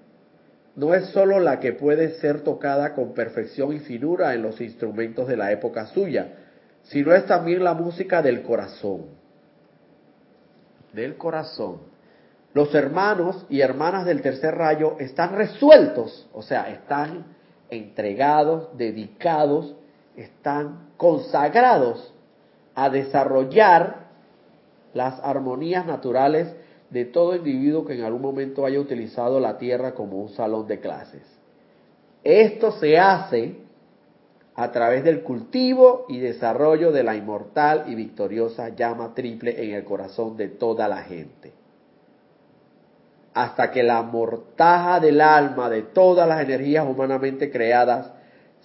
[0.75, 5.27] no es sólo la que puede ser tocada con perfección y finura en los instrumentos
[5.27, 6.35] de la época suya,
[6.83, 9.07] sino es también la música del corazón.
[10.93, 11.79] Del corazón.
[12.53, 17.25] Los hermanos y hermanas del tercer rayo están resueltos, o sea, están
[17.71, 19.77] entregados, dedicados,
[20.17, 22.13] están consagrados
[22.75, 24.07] a desarrollar
[24.95, 26.55] las armonías naturales
[26.91, 30.81] de todo individuo que en algún momento haya utilizado la tierra como un salón de
[30.81, 31.23] clases.
[32.25, 33.57] Esto se hace
[34.55, 39.85] a través del cultivo y desarrollo de la inmortal y victoriosa llama triple en el
[39.85, 41.53] corazón de toda la gente.
[43.35, 48.11] Hasta que la mortaja del alma de todas las energías humanamente creadas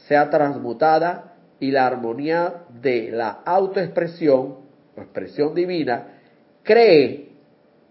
[0.08, 1.31] sea transmutada
[1.62, 4.56] y la armonía de la autoexpresión
[4.98, 6.08] o expresión divina
[6.64, 7.30] cree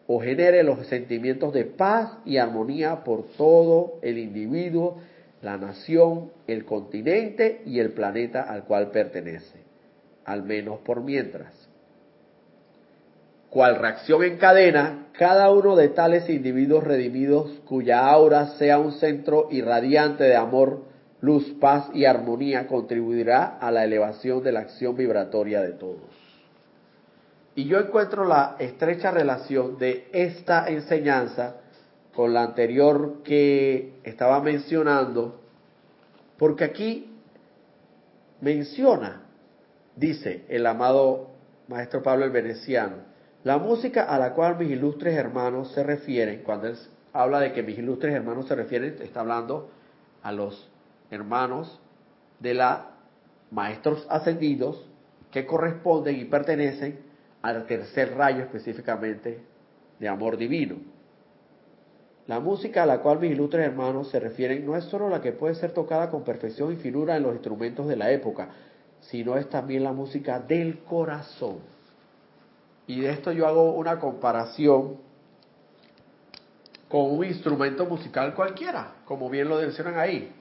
[0.09, 4.99] o genere los sentimientos de paz y armonía por todo el individuo,
[5.41, 9.61] la nación, el continente y el planeta al cual pertenece,
[10.25, 11.55] al menos por mientras.
[13.51, 19.47] Cual reacción en cadena, cada uno de tales individuos redimidos cuya aura sea un centro
[19.53, 20.90] irradiante de amor,
[21.21, 26.01] luz, paz y armonía contribuirá a la elevación de la acción vibratoria de todos.
[27.55, 31.57] Y yo encuentro la estrecha relación de esta enseñanza
[32.15, 35.41] con la anterior que estaba mencionando,
[36.39, 37.13] porque aquí
[38.41, 39.23] menciona,
[39.97, 41.31] dice el amado
[41.69, 43.11] Maestro Pablo el Veneciano,
[43.45, 46.77] la música a la cual mis ilustres hermanos se refieren, cuando él
[47.13, 49.71] habla de que mis ilustres hermanos se refieren, está hablando
[50.23, 50.70] a los
[51.11, 51.81] hermanos
[52.39, 52.91] de la
[53.51, 54.87] maestros ascendidos
[55.31, 57.01] que corresponden y pertenecen
[57.43, 59.43] al tercer rayo específicamente
[59.99, 60.77] de amor divino.
[62.27, 65.33] La música a la cual mis ilustres hermanos se refieren no es solo la que
[65.33, 68.51] puede ser tocada con perfección y finura en los instrumentos de la época,
[69.01, 71.59] sino es también la música del corazón
[72.91, 74.97] y de esto yo hago una comparación
[76.89, 80.35] con un instrumento musical cualquiera, como bien lo mencionan ahí.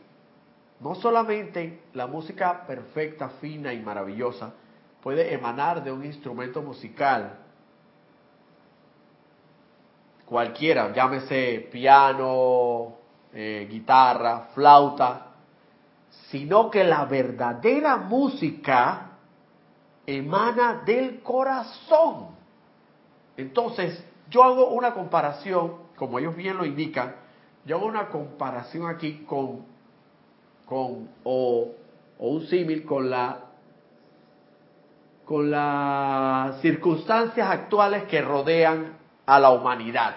[0.80, 4.54] No solamente la música perfecta, fina y maravillosa
[5.02, 7.38] puede emanar de un instrumento musical
[10.30, 12.98] cualquiera, llámese piano,
[13.34, 15.26] eh, guitarra, flauta,
[16.30, 19.10] sino que la verdadera música
[20.06, 22.28] emana del corazón.
[23.38, 27.16] Entonces, yo hago una comparación, como ellos bien lo indican,
[27.66, 29.66] yo hago una comparación aquí con,
[30.70, 31.72] con o,
[32.20, 33.46] un símil con la
[35.26, 40.16] con las circunstancias actuales que rodean a la humanidad.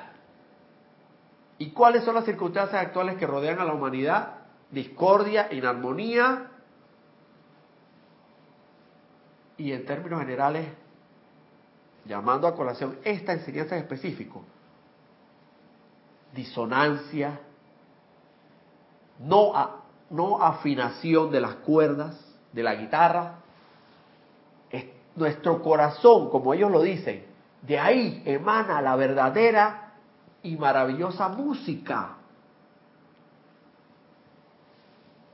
[1.58, 4.34] ¿Y cuáles son las circunstancias actuales que rodean a la humanidad?
[4.70, 6.50] Discordia, inarmonía
[9.58, 10.66] y en términos generales
[12.06, 14.42] llamando a colación esta enseñanza en específico,
[16.34, 17.38] disonancia,
[19.20, 19.52] no,
[20.12, 22.16] no afinación de las cuerdas
[22.52, 23.36] de la guitarra,
[24.70, 24.84] es
[25.16, 27.24] nuestro corazón, como ellos lo dicen,
[27.62, 29.94] de ahí emana la verdadera
[30.42, 32.16] y maravillosa música.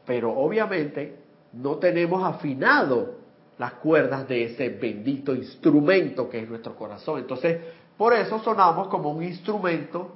[0.06, 1.20] Pero obviamente
[1.52, 3.16] no tenemos afinado
[3.58, 7.18] las cuerdas de ese bendito instrumento que es nuestro corazón.
[7.18, 7.60] Entonces,
[7.96, 10.12] por eso sonamos como un instrumento.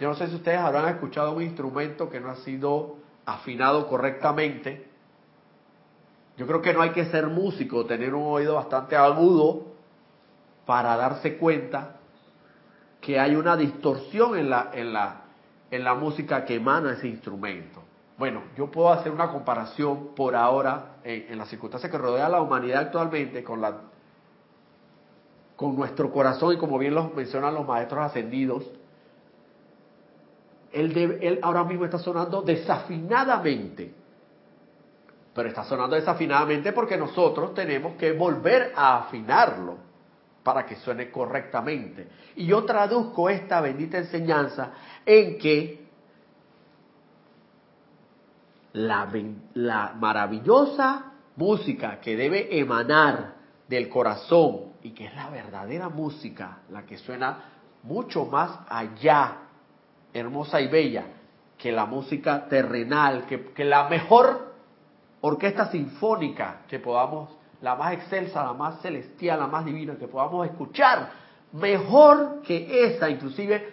[0.00, 4.88] Yo no sé si ustedes habrán escuchado un instrumento que no ha sido afinado correctamente.
[6.36, 9.66] Yo creo que no hay que ser músico, tener un oído bastante agudo
[10.66, 11.96] para darse cuenta
[13.00, 15.22] que hay una distorsión en la, en la,
[15.70, 17.82] en la música que emana ese instrumento.
[18.16, 22.40] Bueno, yo puedo hacer una comparación por ahora en, las circunstancias que rodea a la
[22.40, 23.80] humanidad actualmente con la
[25.56, 28.64] con nuestro corazón y como bien lo mencionan los maestros ascendidos,
[30.74, 33.94] él, ahora mismo está sonando desafinadamente,
[35.32, 39.78] pero está sonando desafinadamente porque nosotros tenemos que volver a afinarlo
[40.42, 42.08] para que suene correctamente.
[42.36, 44.72] Y yo traduzco esta bendita enseñanza
[45.06, 45.84] en que
[48.74, 53.34] la, maravillosa música que debe emanar
[53.68, 59.43] del corazón y que es la verdadera música, la que suena mucho más allá,
[60.14, 61.04] hermosa y bella,
[61.58, 64.54] que la música terrenal, que, que la mejor
[65.20, 70.46] orquesta sinfónica que podamos, la más excelsa, la más celestial, la más divina que podamos
[70.46, 71.10] escuchar,
[71.52, 73.72] mejor que esa, inclusive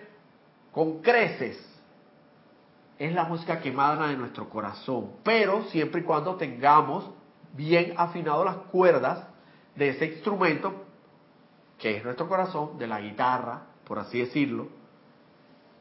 [0.71, 1.67] con creces,
[2.97, 7.10] es la música que de nuestro corazón, pero siempre y cuando tengamos
[7.54, 9.27] bien afinado las cuerdas
[9.75, 10.85] de ese instrumento
[11.79, 14.67] que es nuestro corazón, de la guitarra, por así decirlo,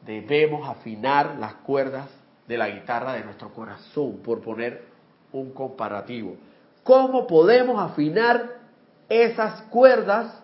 [0.05, 2.07] debemos afinar las cuerdas
[2.47, 4.83] de la guitarra de nuestro corazón, por poner
[5.31, 6.35] un comparativo.
[6.83, 8.59] ¿Cómo podemos afinar
[9.07, 10.41] esas cuerdas,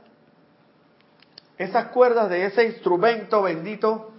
[1.57, 4.11] esas cuerdas de ese instrumento bendito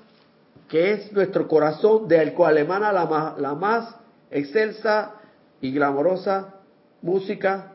[0.68, 3.94] que es nuestro corazón, del cual emana la más, la más
[4.30, 5.14] excelsa
[5.60, 6.54] y glamorosa
[7.00, 7.72] música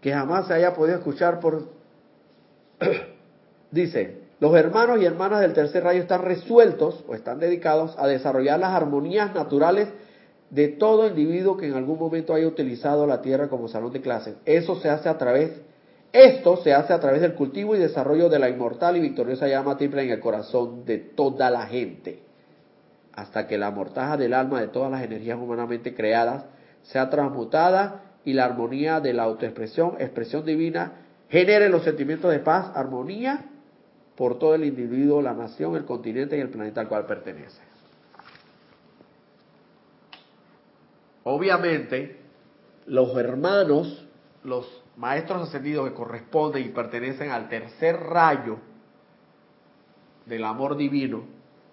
[0.00, 1.68] que jamás se haya podido escuchar por...
[3.70, 8.58] Dice, los hermanos y hermanas del tercer rayo están resueltos o están dedicados a desarrollar
[8.58, 9.88] las armonías naturales
[10.50, 14.36] de todo individuo que en algún momento haya utilizado la tierra como salón de clases.
[14.44, 15.52] Eso se hace a través,
[16.12, 19.76] esto se hace a través del cultivo y desarrollo de la inmortal y victoriosa llama
[19.76, 22.20] triple en el corazón de toda la gente,
[23.14, 26.44] hasta que la mortaja del alma de todas las energías humanamente creadas
[26.82, 30.92] sea transmutada y la armonía de la autoexpresión, expresión divina,
[31.28, 33.46] genere los sentimientos de paz, armonía
[34.16, 37.60] por todo el individuo, la nación, el continente y el planeta al cual pertenece.
[41.24, 42.20] Obviamente,
[42.86, 44.06] los hermanos,
[44.44, 48.58] los maestros ascendidos que corresponden y pertenecen al tercer rayo
[50.26, 51.24] del amor divino,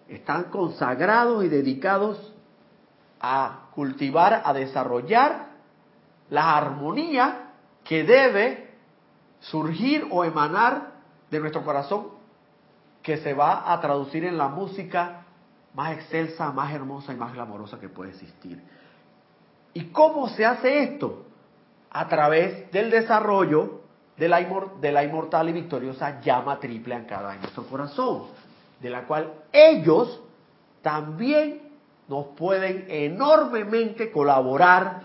[0.07, 2.33] están consagrados y dedicados
[3.19, 5.51] a cultivar, a desarrollar
[6.29, 7.51] la armonía
[7.83, 8.71] que debe
[9.41, 10.91] surgir o emanar
[11.29, 12.20] de nuestro corazón,
[13.01, 15.25] que se va a traducir en la música
[15.73, 18.61] más excelsa, más hermosa y más glamorosa que puede existir.
[19.73, 21.25] ¿Y cómo se hace esto?
[21.89, 23.81] A través del desarrollo
[24.17, 24.39] de la,
[24.79, 28.27] de la inmortal y victoriosa llama triple ancada en nuestro corazón,
[28.79, 30.21] de la cual ellos
[30.81, 31.71] también
[32.07, 35.03] nos pueden enormemente colaborar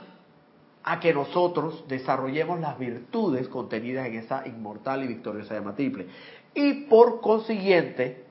[0.82, 6.06] a que nosotros desarrollemos las virtudes contenidas en esa inmortal y victoriosa llama triple.
[6.56, 8.24] Y por consiguiente,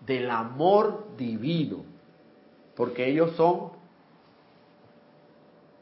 [0.00, 1.84] del amor divino,
[2.74, 3.76] porque ellos son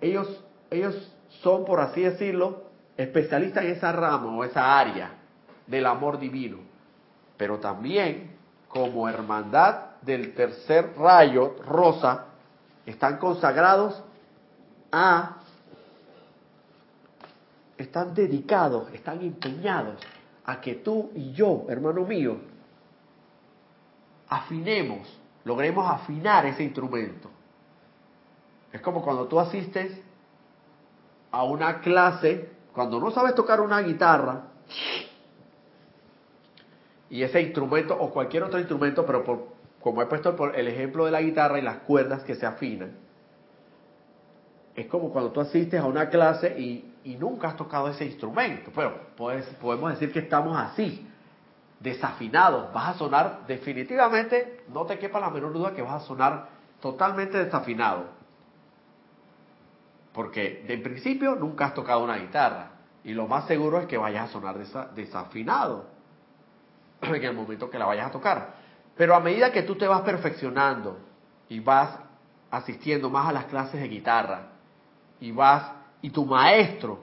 [0.01, 2.65] ellos, ellos son, por así decirlo,
[2.97, 5.13] especialistas en esa rama o esa área
[5.67, 6.59] del amor divino,
[7.37, 8.37] pero también
[8.69, 12.27] como hermandad del tercer rayo rosa,
[12.85, 14.03] están consagrados
[14.93, 15.37] a,
[17.79, 20.01] están dedicados, están empeñados
[20.47, 22.37] a que tú y yo, hermano mío,
[24.29, 27.31] afinemos, logremos afinar ese instrumento.
[28.73, 30.01] Es como cuando tú asistes
[31.31, 34.43] a una clase, cuando no sabes tocar una guitarra,
[37.09, 39.49] y ese instrumento o cualquier otro instrumento, pero por,
[39.81, 42.93] como he puesto el ejemplo de la guitarra y las cuerdas que se afinan,
[44.75, 48.71] es como cuando tú asistes a una clase y, nunca has tocado ese instrumento.
[48.71, 51.07] Pues, podemos decir que estamos así,
[51.81, 52.73] desafinados.
[52.73, 56.49] Vas a sonar definitivamente, no te quepa la menor duda que vas a sonar
[56.81, 58.07] totalmente desafinado.
[60.15, 62.71] Porque de principio nunca has tocado una guitarra
[63.05, 64.57] y lo más seguro es que vayas a sonar
[64.95, 65.85] desafinado
[67.03, 68.55] en el momento que la vayas a tocar.
[68.97, 70.99] Pero a medida que tú te vas perfeccionando
[71.49, 71.99] y vas
[72.51, 74.47] asistiendo más a las clases de guitarra
[75.21, 75.73] y vas
[76.05, 76.99] y tu maestro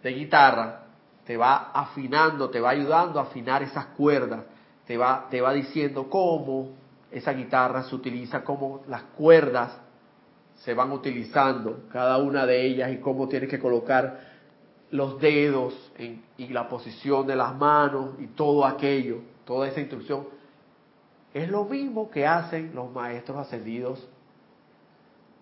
[0.00, 0.84] de guitarra
[1.26, 4.44] te va afinando, te va ayudando a afinar esas cuerdas,
[4.86, 6.76] te va te va diciendo cómo
[7.10, 9.76] esa guitarra se utiliza, cómo las cuerdas
[10.58, 14.20] se van utilizando, cada una de ellas, y cómo tienes que colocar
[14.92, 20.28] los dedos y la posición de las manos y todo aquello, toda esa instrucción.
[21.32, 24.08] Es lo mismo que hacen los maestros ascendidos,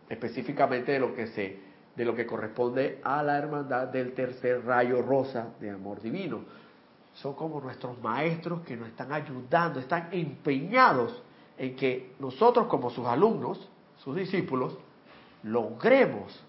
[0.08, 5.02] específicamente de lo que se de lo que corresponde a la hermandad del tercer rayo
[5.02, 6.40] rosa de amor divino.
[7.14, 11.22] Son como nuestros maestros que nos están ayudando, están empeñados
[11.58, 13.68] en que nosotros como sus alumnos,
[13.98, 14.78] sus discípulos,
[15.42, 16.42] logremos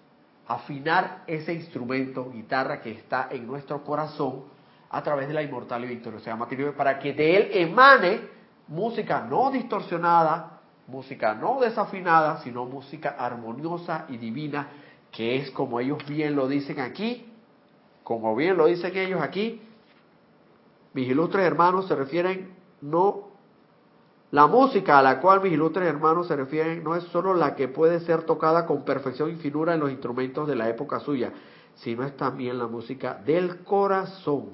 [0.47, 4.43] afinar ese instrumento, guitarra que está en nuestro corazón
[4.89, 8.21] a través de la inmortal y victoriosa materia, para que de él emane
[8.67, 14.67] música no distorsionada, música no desafinada, sino música armoniosa y divina,
[15.13, 17.25] que es como ellos bien lo dicen aquí,
[18.03, 19.61] como bien lo dicen ellos aquí,
[20.93, 23.31] mis ilustres hermanos se refieren no
[24.31, 27.67] la música a la cual mis ilustres hermanos se refieren no es solo la que
[27.67, 31.31] puede ser tocada con perfección y finura en los instrumentos de la época suya,
[31.75, 34.49] sino es también la música del corazón.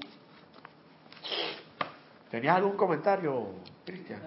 [2.29, 3.47] ¿Tenías algún comentario,
[3.85, 4.21] Cristian?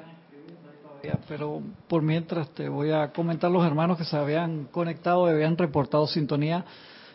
[1.29, 5.57] Pero por mientras te voy a comentar los hermanos que se habían conectado y habían
[5.57, 6.65] reportado sintonía.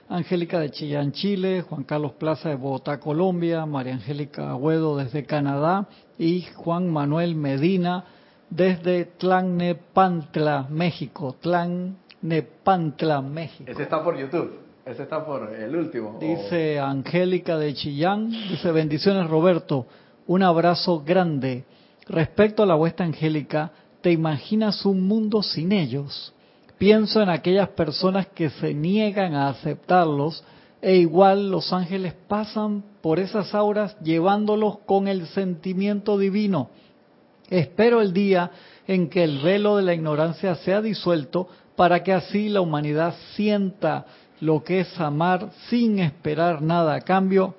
[0.09, 5.87] Angélica de Chillán, Chile, Juan Carlos Plaza de Bogotá, Colombia, María Angélica Agüedo desde Canadá
[6.17, 8.05] y Juan Manuel Medina
[8.49, 11.35] desde Tlalnepantla, México.
[11.41, 13.69] Tlalnepantla, México.
[13.69, 14.59] Ese está por YouTube.
[14.85, 16.17] Ese está por el último.
[16.19, 18.29] Dice Angélica de Chillán.
[18.29, 19.85] Dice bendiciones Roberto.
[20.27, 21.65] Un abrazo grande.
[22.09, 26.33] Respecto a la vuestra Angélica, ¿te imaginas un mundo sin ellos?
[26.77, 30.43] Pienso en aquellas personas que se niegan a aceptarlos
[30.81, 36.69] e igual los ángeles pasan por esas auras llevándolos con el sentimiento divino
[37.49, 38.51] Espero el día
[38.87, 44.05] en que el velo de la ignorancia sea disuelto para que así la humanidad sienta
[44.41, 47.55] lo que es amar sin esperar nada a cambio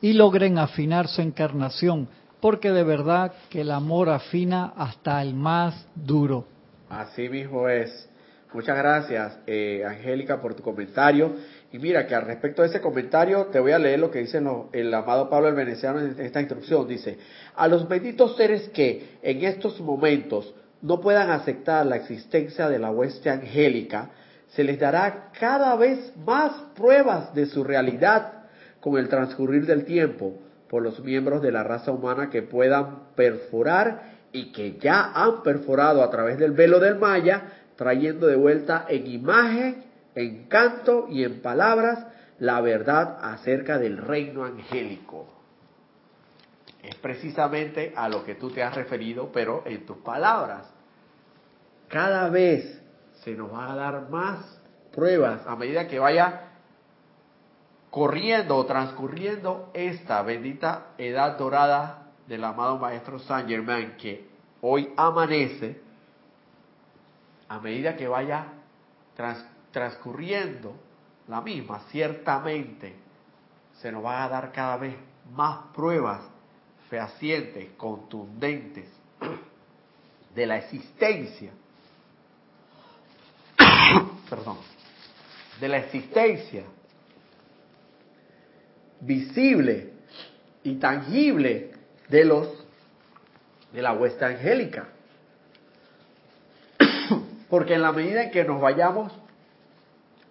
[0.00, 2.08] y logren afinar su encarnación,
[2.40, 6.46] porque de verdad que el amor afina hasta el más duro.
[6.88, 8.08] Así mismo es.
[8.52, 11.36] Muchas gracias, eh, Angélica, por tu comentario.
[11.70, 14.42] Y mira que al respecto de ese comentario te voy a leer lo que dice
[14.72, 16.88] el amado Pablo el Veneciano en esta instrucción.
[16.88, 17.16] Dice,
[17.54, 22.90] a los benditos seres que en estos momentos no puedan aceptar la existencia de la
[22.90, 24.10] hueste angélica,
[24.48, 28.32] se les dará cada vez más pruebas de su realidad
[28.80, 30.34] con el transcurrir del tiempo
[30.70, 36.00] por los miembros de la raza humana que puedan perforar y que ya han perforado
[36.00, 37.42] a través del velo del Maya,
[37.74, 42.06] trayendo de vuelta en imagen, en canto y en palabras
[42.38, 45.26] la verdad acerca del reino angélico.
[46.84, 50.72] Es precisamente a lo que tú te has referido, pero en tus palabras.
[51.88, 52.80] Cada vez
[53.24, 54.60] se nos va a dar más
[54.92, 56.49] pruebas a medida que vaya
[57.90, 64.28] corriendo o transcurriendo esta bendita edad dorada del amado Maestro Saint Germain que
[64.62, 65.80] hoy amanece,
[67.48, 68.46] a medida que vaya
[69.72, 70.74] transcurriendo
[71.26, 72.94] la misma, ciertamente
[73.80, 74.94] se nos va a dar cada vez
[75.32, 76.22] más pruebas
[76.88, 78.88] fehacientes, contundentes
[80.34, 81.50] de la existencia,
[84.30, 84.58] perdón,
[85.60, 86.64] de la existencia
[89.00, 89.92] visible
[90.62, 91.72] y tangible
[92.08, 92.66] de los
[93.72, 94.88] de la huesta angélica.
[97.48, 99.12] Porque en la medida en que nos vayamos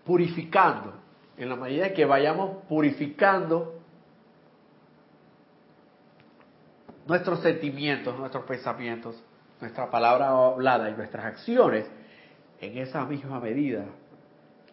[0.05, 0.93] purificando,
[1.37, 3.79] en la medida en que vayamos purificando
[7.07, 9.21] nuestros sentimientos, nuestros pensamientos,
[9.61, 11.85] nuestra palabra hablada y nuestras acciones,
[12.61, 13.85] en esa misma medida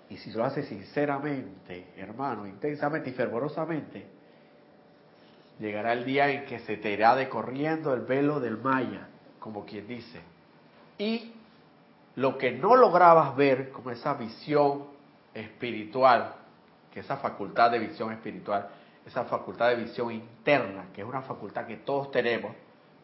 [0.08, 4.06] y si lo hace sinceramente, hermano, intensamente y fervorosamente,
[5.58, 9.08] llegará el día en que se te irá decorriendo el velo del Maya,
[9.40, 10.20] como quien dice.
[10.98, 11.32] Y
[12.14, 14.84] lo que no lograbas ver como esa visión
[15.34, 16.34] espiritual,
[16.92, 18.68] que esa facultad de visión espiritual,
[19.04, 22.54] esa facultad de visión interna, que es una facultad que todos tenemos,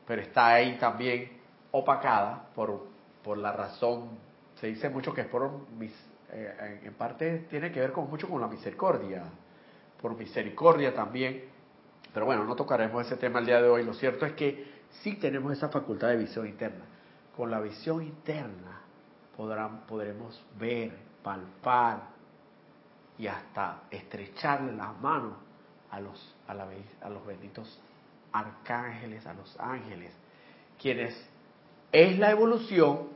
[0.07, 1.33] pero está ahí también
[1.73, 2.87] opacada por,
[3.25, 4.11] por la razón,
[4.61, 5.93] se dice mucho que es por mis
[6.33, 9.25] eh, en parte tiene que ver con mucho con la misericordia,
[10.01, 11.45] por misericordia también.
[12.13, 13.85] Pero bueno, no tocaremos ese tema el día de hoy.
[13.85, 16.85] Lo cierto es que sí tenemos esa facultad de visión interna.
[17.37, 18.81] Con la visión interna
[19.37, 22.03] podrán, podremos ver, palpar
[23.19, 25.35] y hasta estrecharle las manos
[25.91, 26.67] a los, a, la,
[27.03, 27.81] a los benditos
[28.33, 30.13] arcángeles, a los ángeles,
[30.81, 31.15] quienes
[31.93, 33.09] es la evolución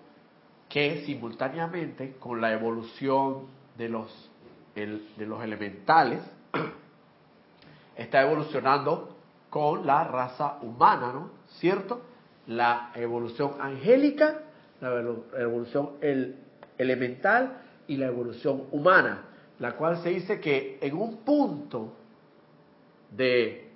[0.69, 3.47] que simultáneamente con la evolución
[3.77, 4.31] de los,
[4.75, 6.21] de los elementales
[7.97, 9.17] está evolucionando
[9.51, 11.31] con la raza humana, ¿no?
[11.59, 12.03] ¿Cierto?
[12.47, 14.43] La evolución angélica,
[14.81, 15.01] la
[15.39, 16.37] evolución el,
[16.79, 19.23] elemental y la evolución humana,
[19.59, 21.95] la cual se dice que en un punto
[23.11, 23.71] de,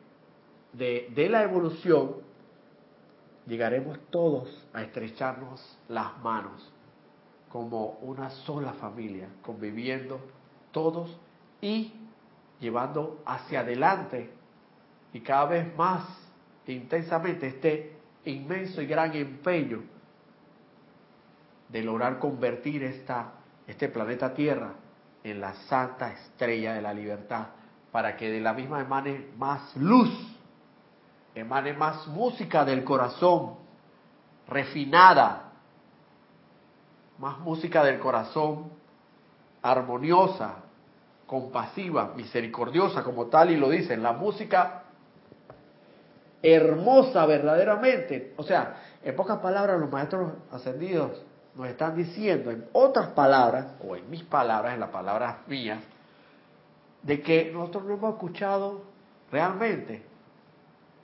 [0.73, 2.17] de, de la evolución
[3.47, 6.71] llegaremos todos a estrecharnos las manos
[7.51, 10.21] como una sola familia, conviviendo
[10.71, 11.19] todos
[11.61, 11.93] y
[12.61, 14.31] llevando hacia adelante.
[15.13, 16.05] Y cada vez más
[16.67, 19.83] intensamente este inmenso y gran empeño
[21.69, 23.33] de lograr convertir esta,
[23.67, 24.73] este planeta Tierra
[25.23, 27.49] en la santa estrella de la libertad,
[27.93, 30.11] para que de la misma emane más luz,
[31.35, 33.57] emane más música del corazón,
[34.49, 35.50] refinada,
[37.21, 38.71] más música del corazón,
[39.63, 40.55] armoniosa,
[41.27, 44.85] compasiva, misericordiosa como tal, y lo dicen, la música
[46.43, 48.33] hermosa verdaderamente.
[48.39, 51.23] O sea, en pocas palabras los maestros ascendidos
[51.55, 55.79] nos están diciendo, en otras palabras, o en mis palabras, en las palabras mías,
[57.03, 58.83] de que nosotros no hemos escuchado
[59.31, 60.03] realmente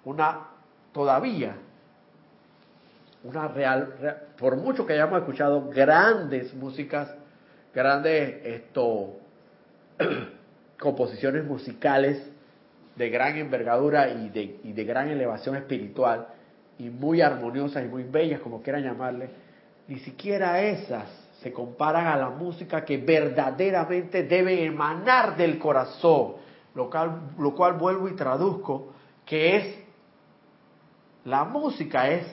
[0.04, 0.48] una,
[0.92, 1.56] todavía,
[3.26, 7.14] una real, por mucho que hayamos escuchado grandes músicas,
[7.74, 9.16] grandes esto,
[10.78, 12.22] composiciones musicales
[12.94, 16.28] de gran envergadura y de, y de gran elevación espiritual,
[16.78, 19.30] y muy armoniosas y muy bellas, como quieran llamarle,
[19.88, 21.08] ni siquiera esas
[21.40, 26.34] se comparan a la música que verdaderamente debe emanar del corazón,
[26.74, 28.92] lo cual, lo cual vuelvo y traduzco,
[29.24, 29.78] que es,
[31.24, 32.26] la música es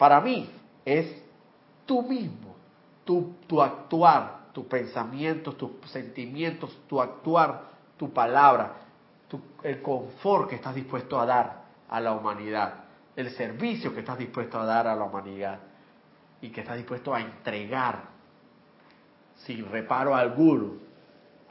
[0.00, 0.48] para mí
[0.82, 1.14] es
[1.84, 2.56] tú mismo,
[3.04, 7.64] tu, tu actuar, tus pensamientos, tus sentimientos, tu actuar,
[7.98, 8.76] tu palabra,
[9.62, 12.76] el confort que estás dispuesto a dar a la humanidad,
[13.14, 15.58] el servicio que estás dispuesto a dar a la humanidad
[16.40, 18.04] y que estás dispuesto a entregar
[19.44, 20.76] sin reparo alguno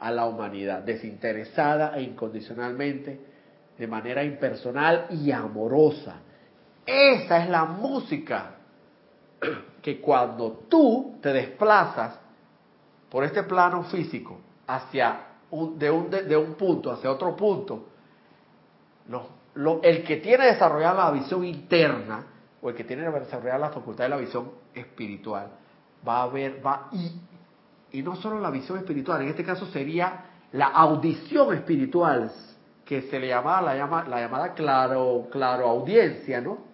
[0.00, 3.20] a la humanidad, desinteresada e incondicionalmente,
[3.78, 6.22] de manera impersonal y amorosa.
[6.86, 8.56] Esa es la música
[9.82, 12.18] que cuando tú te desplazas
[13.08, 17.86] por este plano físico hacia un, de, un, de, un punto hacia otro punto,
[19.82, 22.26] el que tiene desarrollada la visión interna
[22.62, 25.50] o el que tiene desarrollada la facultad de la visión espiritual
[26.06, 30.24] va a ver, va y, y no solo la visión espiritual, en este caso sería
[30.52, 32.30] la audición espiritual,
[32.84, 36.69] que se le llamaba la, llama, la llamada claro, claro audiencia, ¿no?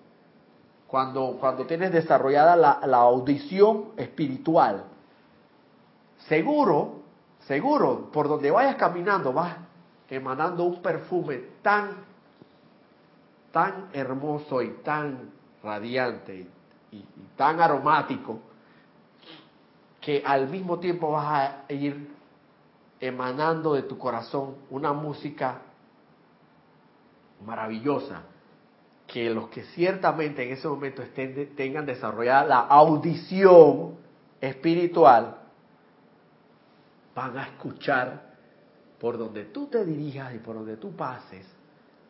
[0.87, 4.85] Cuando, cuando tienes desarrollada la, audición espiritual.
[6.29, 7.03] Seguro,
[7.41, 9.57] seguro, por donde vayas caminando vas
[10.09, 11.91] emanando un perfume tan,
[13.53, 15.31] tan hermoso y tan
[15.63, 16.47] radiante
[16.93, 17.05] y,
[17.37, 18.39] tan aromático
[20.01, 22.15] que al mismo tiempo vas a ir
[23.01, 25.59] emanando de tu corazón una música
[27.45, 28.23] maravillosa
[29.17, 31.03] que los que ciertamente en ese momento
[31.57, 33.95] tengan desarrollada la audición
[34.43, 35.39] espiritual
[37.15, 38.35] van a escuchar
[39.01, 41.47] por donde tú te dirijas y por donde tú pases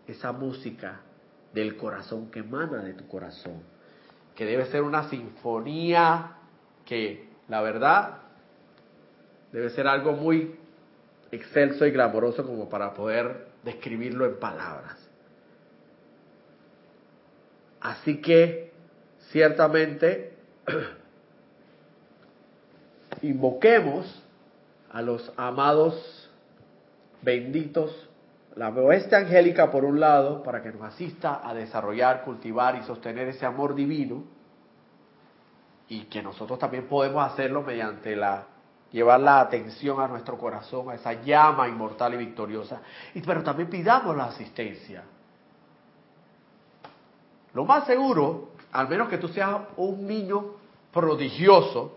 [0.09, 1.03] esa música
[1.55, 3.63] del corazón que emana de tu corazón,
[4.35, 6.39] que debe ser una sinfonía
[6.85, 8.19] que la verdad
[9.53, 10.57] debe ser algo muy
[11.31, 15.06] excelso y glamoroso como para poder describirlo en palabras.
[17.87, 18.73] Así que
[19.31, 20.37] ciertamente
[23.23, 24.25] invoquemos
[24.91, 26.29] a los amados
[27.23, 28.09] benditos,
[28.57, 33.29] la oeste angélica por un lado, para que nos asista a desarrollar, cultivar y sostener
[33.29, 34.25] ese amor divino,
[35.89, 38.47] y que nosotros también podemos hacerlo mediante la
[38.91, 42.81] llevar la atención a nuestro corazón, a esa llama inmortal y victoriosa,
[43.15, 45.05] y, pero también pidamos la asistencia.
[47.57, 50.57] Lo más seguro, al menos que tú seas un niño
[50.93, 51.97] prodigioso,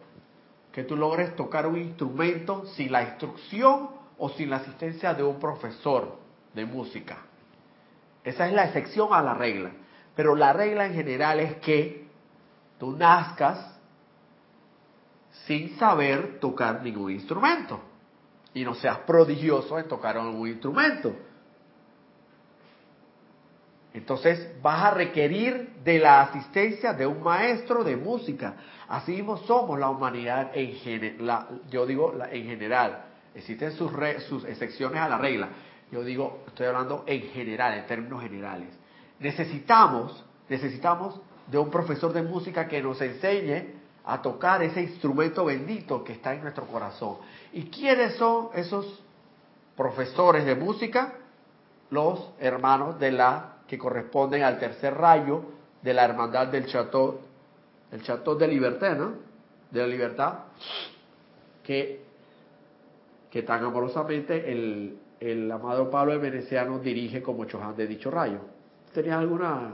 [0.72, 5.38] que tú logres tocar un instrumento sin la instrucción o sin la asistencia de un
[5.38, 6.16] profesor
[6.54, 7.18] de música.
[8.24, 9.72] Esa es la excepción a la regla.
[10.16, 12.08] Pero la regla en general es que
[12.78, 13.78] tú nazcas
[15.46, 17.82] sin saber tocar ningún instrumento
[18.54, 21.14] y no seas prodigioso en tocar algún instrumento.
[23.94, 28.56] Entonces vas a requerir de la asistencia de un maestro de música.
[28.88, 31.62] Así mismo somos la humanidad en general.
[31.70, 33.06] Yo digo en general.
[33.34, 33.92] Existen sus,
[34.28, 35.50] sus excepciones a la regla.
[35.92, 38.70] Yo digo, estoy hablando en general, en términos generales.
[39.20, 43.74] Necesitamos, necesitamos de un profesor de música que nos enseñe
[44.06, 47.18] a tocar ese instrumento bendito que está en nuestro corazón.
[47.54, 49.04] ¿Y quiénes son esos
[49.76, 51.14] profesores de música?
[51.90, 55.44] Los hermanos de la que corresponden al tercer rayo
[55.82, 57.20] de la hermandad del Chateau,
[57.92, 59.14] el Chateau de Libertad, ¿no?
[59.70, 60.34] De la libertad,
[61.64, 62.02] que,
[63.30, 68.40] que tan amorosamente el, el amado Pablo de Veneciano dirige como Chohan de dicho rayo.
[68.92, 69.74] ¿Tenías alguna?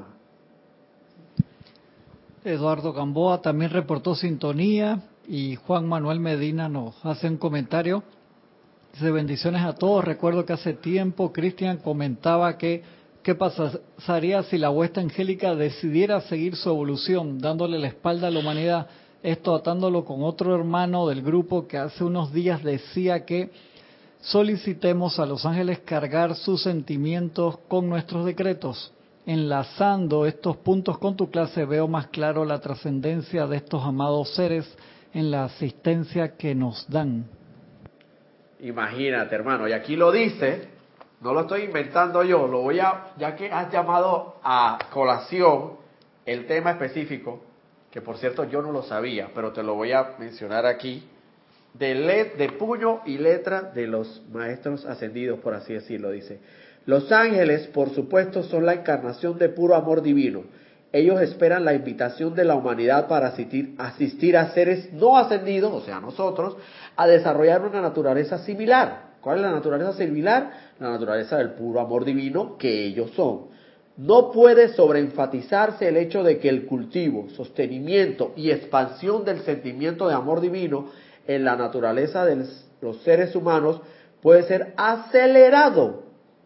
[2.44, 8.04] Eduardo Gamboa también reportó sintonía y Juan Manuel Medina nos hace un comentario.
[8.92, 10.04] Dice bendiciones a todos.
[10.04, 12.84] Recuerdo que hace tiempo Cristian comentaba que
[13.26, 18.40] ¿Qué pasaría si la huesta angélica decidiera seguir su evolución, dándole la espalda a la
[18.40, 18.86] humanidad?
[19.24, 23.50] Esto atándolo con otro hermano del grupo que hace unos días decía que
[24.22, 28.94] solicitemos a los ángeles cargar sus sentimientos con nuestros decretos.
[29.26, 34.72] Enlazando estos puntos con tu clase veo más claro la trascendencia de estos amados seres
[35.16, 37.26] en la asistencia que nos dan.
[38.60, 40.75] Imagínate, hermano, y aquí lo dice
[41.26, 45.72] no lo estoy inventando yo, lo voy a, ya que has llamado a colación
[46.24, 47.42] el tema específico,
[47.90, 51.04] que por cierto yo no lo sabía, pero te lo voy a mencionar aquí,
[51.74, 56.42] de, de puño y letra de los maestros ascendidos, por así decirlo, dice.
[56.86, 60.44] Los ángeles, por supuesto, son la encarnación de puro amor divino.
[60.92, 65.82] Ellos esperan la invitación de la humanidad para asistir, asistir a seres no ascendidos, o
[65.82, 66.56] sea, nosotros,
[66.96, 69.15] a desarrollar una naturaleza similar.
[69.26, 70.52] ¿Cuál es la naturaleza similar?
[70.80, 73.48] La naturaleza del puro amor divino que ellos son.
[73.98, 80.14] No puede sobreenfatizarse el hecho de que el cultivo, sostenimiento y expansión del sentimiento de
[80.14, 80.90] amor divino
[81.26, 82.46] en la naturaleza de
[82.82, 83.82] los seres humanos
[84.22, 86.04] puede ser acelerado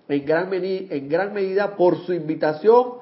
[0.08, 2.94] en gran, en gran medida por su invitación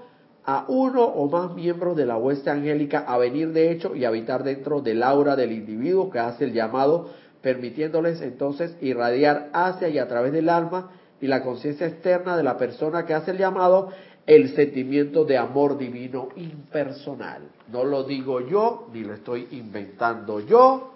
[0.44, 4.44] a uno o más miembros de la hueste angélica a venir de hecho y habitar
[4.44, 7.10] dentro del aura del individuo que hace el llamado,
[7.48, 10.92] permitiéndoles entonces irradiar hacia y a través del alma
[11.22, 13.94] y la conciencia externa de la persona que hace el llamado
[14.26, 17.44] el sentimiento de amor divino impersonal.
[17.72, 20.92] No lo digo yo, ni lo estoy inventando yo,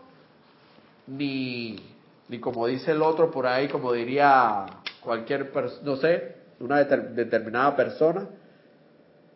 [1.07, 1.77] ni,
[2.27, 4.65] ni como dice el otro por ahí, como diría
[4.99, 8.27] cualquier persona, no sé, una determinada persona,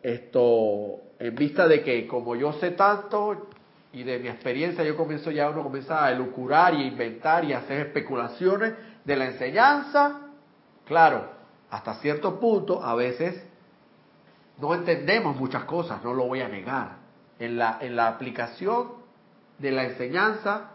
[0.02, 3.48] esto, en vista de que como yo sé tanto
[3.92, 7.52] y de mi experiencia, yo comienzo ya, uno comienza a elucurar y a inventar y
[7.52, 8.74] a hacer especulaciones
[9.04, 10.20] de la enseñanza,
[10.84, 11.30] claro,
[11.70, 13.42] hasta cierto punto a veces
[14.58, 16.96] no entendemos muchas cosas, no lo voy a negar.
[17.38, 18.92] En la, en la aplicación
[19.58, 20.70] de la enseñanza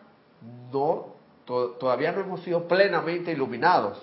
[0.72, 4.02] no, todavía no hemos sido plenamente iluminados.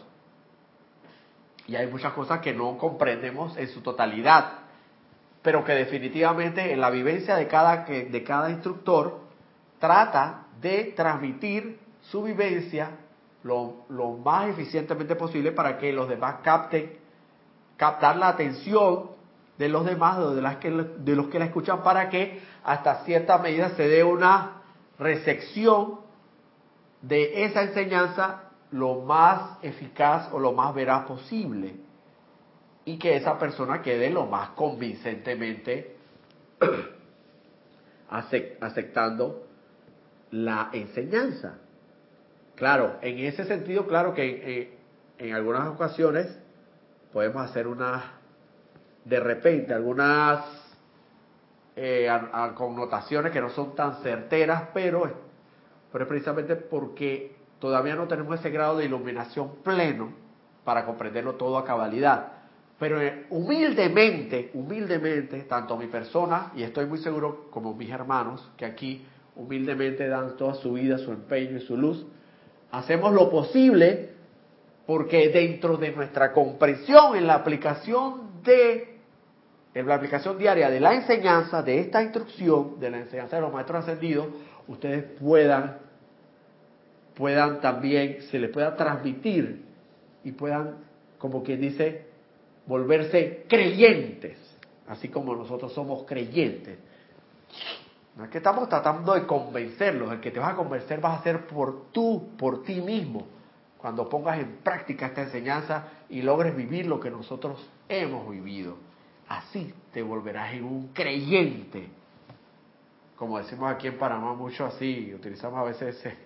[1.67, 4.58] Y hay muchas cosas que no comprendemos en su totalidad,
[5.49, 9.21] pero que definitivamente en la vivencia de cada, de cada instructor
[9.79, 12.91] trata de transmitir su vivencia
[13.45, 16.99] lo, lo más eficientemente posible para que los demás capten,
[17.79, 19.13] captar la atención
[19.57, 23.89] de los demás, de, de los que la escuchan, para que hasta cierta medida se
[23.89, 24.61] dé una
[24.99, 26.01] recepción
[27.01, 31.88] de esa enseñanza lo más eficaz o lo más veraz posible
[32.89, 35.95] y que esa persona quede lo más convincentemente
[38.09, 39.47] aceptando
[40.31, 41.59] la enseñanza.
[42.55, 44.79] Claro, en ese sentido, claro que
[45.19, 46.35] en, en algunas ocasiones
[47.13, 48.15] podemos hacer una
[49.05, 50.47] de repente algunas
[51.77, 52.09] eh,
[52.55, 55.13] connotaciones que no son tan certeras, pero,
[55.93, 60.11] pero es precisamente porque todavía no tenemos ese grado de iluminación pleno
[60.65, 62.38] para comprenderlo todo a cabalidad.
[62.79, 68.65] Pero eh, humildemente, humildemente, tanto mi persona, y estoy muy seguro como mis hermanos, que
[68.65, 69.05] aquí
[69.35, 72.07] humildemente dan toda su vida, su empeño y su luz,
[72.71, 74.11] hacemos lo posible
[74.87, 78.99] porque dentro de nuestra comprensión en la aplicación de
[79.75, 83.53] en la aplicación diaria de la enseñanza, de esta instrucción, de la enseñanza de los
[83.53, 84.27] maestros ascendidos,
[84.67, 85.79] ustedes puedan,
[87.15, 89.65] puedan también, se les pueda transmitir
[90.25, 90.79] y puedan,
[91.19, 92.08] como quien dice,
[92.69, 94.39] volverse creyentes,
[94.87, 96.79] así como nosotros somos creyentes.
[98.15, 101.23] No es que estamos tratando de convencerlos, el que te vas a convencer vas a
[101.25, 103.27] ser por tú, por ti mismo,
[103.79, 108.89] cuando pongas en práctica esta enseñanza y logres vivir lo que nosotros hemos vivido
[109.29, 111.89] así te volverás en un creyente.
[113.17, 116.17] Como decimos aquí en Panamá mucho así, utilizamos a veces ese,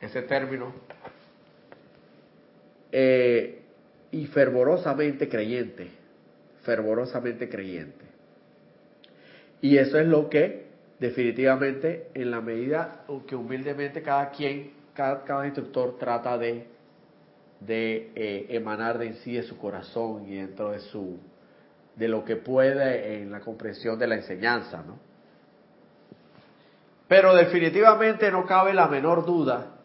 [0.00, 0.72] ese término.
[2.92, 3.65] Eh,
[4.10, 5.90] y fervorosamente creyente,
[6.62, 8.04] fervorosamente creyente.
[9.60, 10.66] Y eso es lo que
[10.98, 16.66] definitivamente en la medida que humildemente cada quien, cada, cada instructor trata de,
[17.60, 21.18] de eh, emanar de en sí de su corazón y dentro de su,
[21.96, 24.98] de lo que puede en la comprensión de la enseñanza, ¿no?
[27.08, 29.76] Pero definitivamente no cabe la menor duda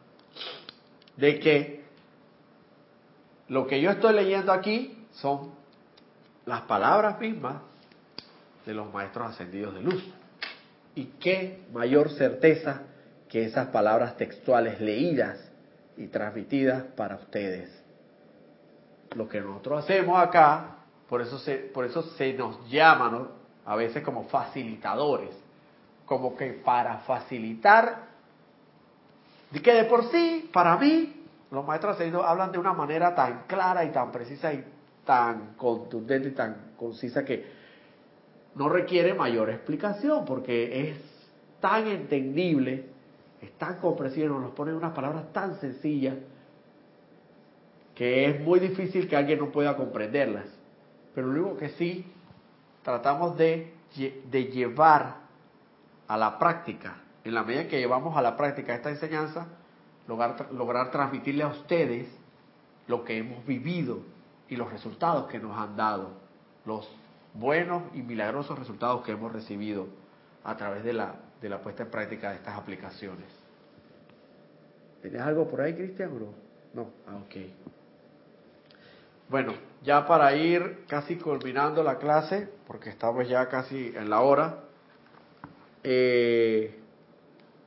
[1.18, 1.81] de que
[3.52, 5.52] lo que yo estoy leyendo aquí son
[6.46, 7.58] las palabras mismas
[8.66, 10.02] de los maestros ascendidos de luz.
[10.96, 12.84] Y qué mayor certeza
[13.28, 15.52] que esas palabras textuales leídas
[15.98, 17.70] y transmitidas para ustedes.
[19.18, 20.78] Lo que nosotros hacemos acá
[21.10, 23.32] por eso se, por eso se nos llama
[23.66, 25.36] a veces como facilitadores,
[26.06, 28.04] como que para facilitar,
[29.52, 31.21] de que de por sí, para mí,
[31.52, 34.64] los maestros ascendidos hablan de una manera tan clara y tan precisa y
[35.06, 37.46] tan contundente y tan concisa que
[38.56, 40.98] no requiere mayor explicación porque es
[41.60, 42.86] tan entendible,
[43.42, 46.16] es tan comprensible, nos ponen unas palabras tan sencillas
[47.96, 50.46] que es muy difícil que alguien no pueda comprenderlas.
[51.14, 52.06] Pero lo único que sí
[52.82, 53.74] tratamos de,
[54.30, 55.18] de llevar
[56.08, 59.48] a la práctica, en la medida que llevamos a la práctica esta enseñanza,
[60.12, 62.06] lograr, lograr transmitirle a ustedes
[62.88, 64.00] lo que hemos vivido
[64.50, 66.10] y los resultados que nos han dado,
[66.66, 66.90] los
[67.34, 69.88] buenos y milagrosos resultados que hemos recibido
[70.44, 73.26] a través de la, de la puesta en práctica de estas aplicaciones.
[75.02, 76.12] ¿Tienes algo por ahí, Cristian?
[76.20, 76.34] No,
[76.74, 77.36] no, ah, ok.
[79.30, 84.60] Bueno, ya para ir casi culminando la clase, porque estamos ya casi en la hora,
[85.84, 86.78] eh,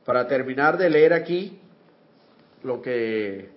[0.05, 1.59] para terminar de leer aquí
[2.65, 3.49] lo que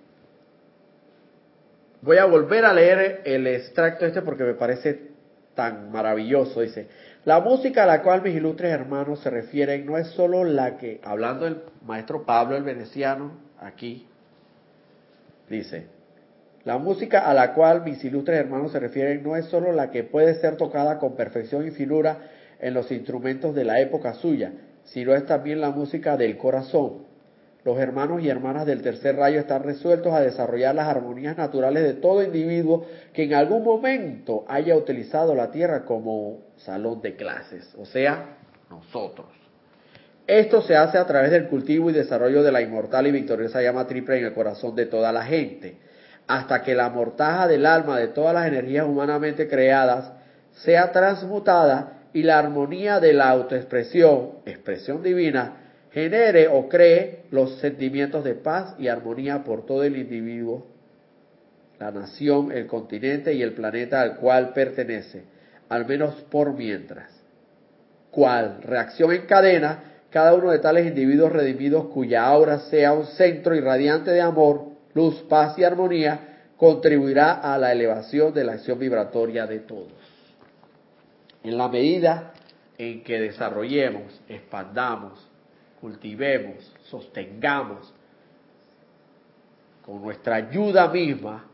[2.02, 5.08] voy a volver a leer el extracto este porque me parece
[5.54, 6.60] tan maravilloso.
[6.60, 6.88] Dice,
[7.24, 11.00] la música a la cual mis ilustres hermanos se refieren no es solo la que,
[11.02, 14.06] hablando del maestro Pablo el veneciano, aquí,
[15.48, 15.86] dice,
[16.64, 20.04] la música a la cual mis ilustres hermanos se refieren no es solo la que
[20.04, 22.18] puede ser tocada con perfección y finura
[22.60, 24.52] en los instrumentos de la época suya,
[24.84, 27.07] sino es también la música del corazón.
[27.64, 31.94] Los hermanos y hermanas del tercer rayo están resueltos a desarrollar las armonías naturales de
[31.94, 37.84] todo individuo que en algún momento haya utilizado la tierra como salón de clases, o
[37.84, 38.36] sea,
[38.70, 39.26] nosotros.
[40.26, 43.86] Esto se hace a través del cultivo y desarrollo de la inmortal y victoriosa llama
[43.86, 45.78] triple en el corazón de toda la gente
[46.28, 50.12] hasta que la mortaja del alma de todas las energías humanamente creadas
[50.52, 58.24] sea transmutada y la armonía de la autoexpresión, expresión divina, genere o cree los sentimientos
[58.24, 60.66] de paz y armonía por todo el individuo,
[61.78, 65.24] la nación, el continente y el planeta al cual pertenece,
[65.68, 67.10] al menos por mientras.
[68.10, 73.54] Cual reacción en cadena, cada uno de tales individuos redimidos cuya aura sea un centro
[73.54, 74.64] irradiante de amor,
[74.94, 76.20] luz, paz y armonía,
[76.56, 79.92] contribuirá a la elevación de la acción vibratoria de todos.
[81.44, 82.32] En la medida
[82.78, 85.27] en que desarrollemos, expandamos,
[85.80, 87.92] cultivemos, sostengamos
[89.84, 91.44] con nuestra ayuda misma,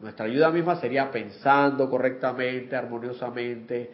[0.00, 3.90] nuestra ayuda misma sería pensando correctamente, armoniosamente,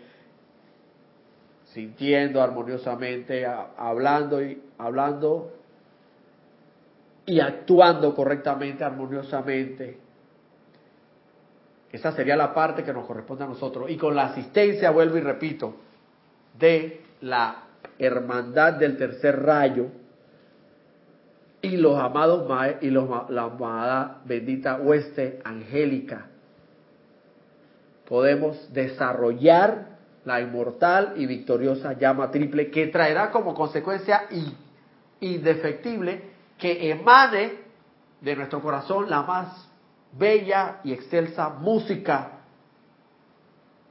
[1.67, 5.53] sintiendo armoniosamente, hablando y hablando
[7.27, 9.99] y actuando correctamente, armoniosamente.
[11.93, 13.91] Esa sería la parte que nos corresponde a nosotros.
[13.91, 15.75] Y con la asistencia, vuelvo y repito,
[16.59, 17.70] de la
[18.01, 19.89] hermandad del tercer rayo
[21.63, 26.27] y los amados y los, la amada bendita hueste angélica,
[28.09, 29.91] podemos desarrollar
[30.25, 34.25] la inmortal y victoriosa llama triple que traerá como consecuencia
[35.21, 36.23] indefectible
[36.59, 37.53] que emane
[38.21, 39.69] de nuestro corazón la más
[40.13, 42.33] bella y excelsa música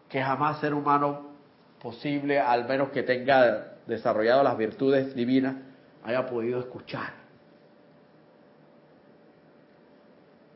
[0.09, 1.29] que jamás ser humano
[1.81, 5.55] posible, al menos que tenga desarrollado las virtudes divinas,
[6.03, 7.13] haya podido escuchar.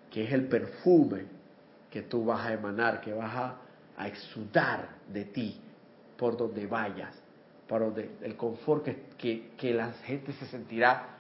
[0.10, 1.26] Que es el perfume
[1.90, 3.56] que tú vas a emanar, que vas a,
[4.06, 5.62] exudar de ti
[6.18, 7.14] por donde vayas,
[7.68, 11.14] por donde el confort que, que, que la gente se sentirá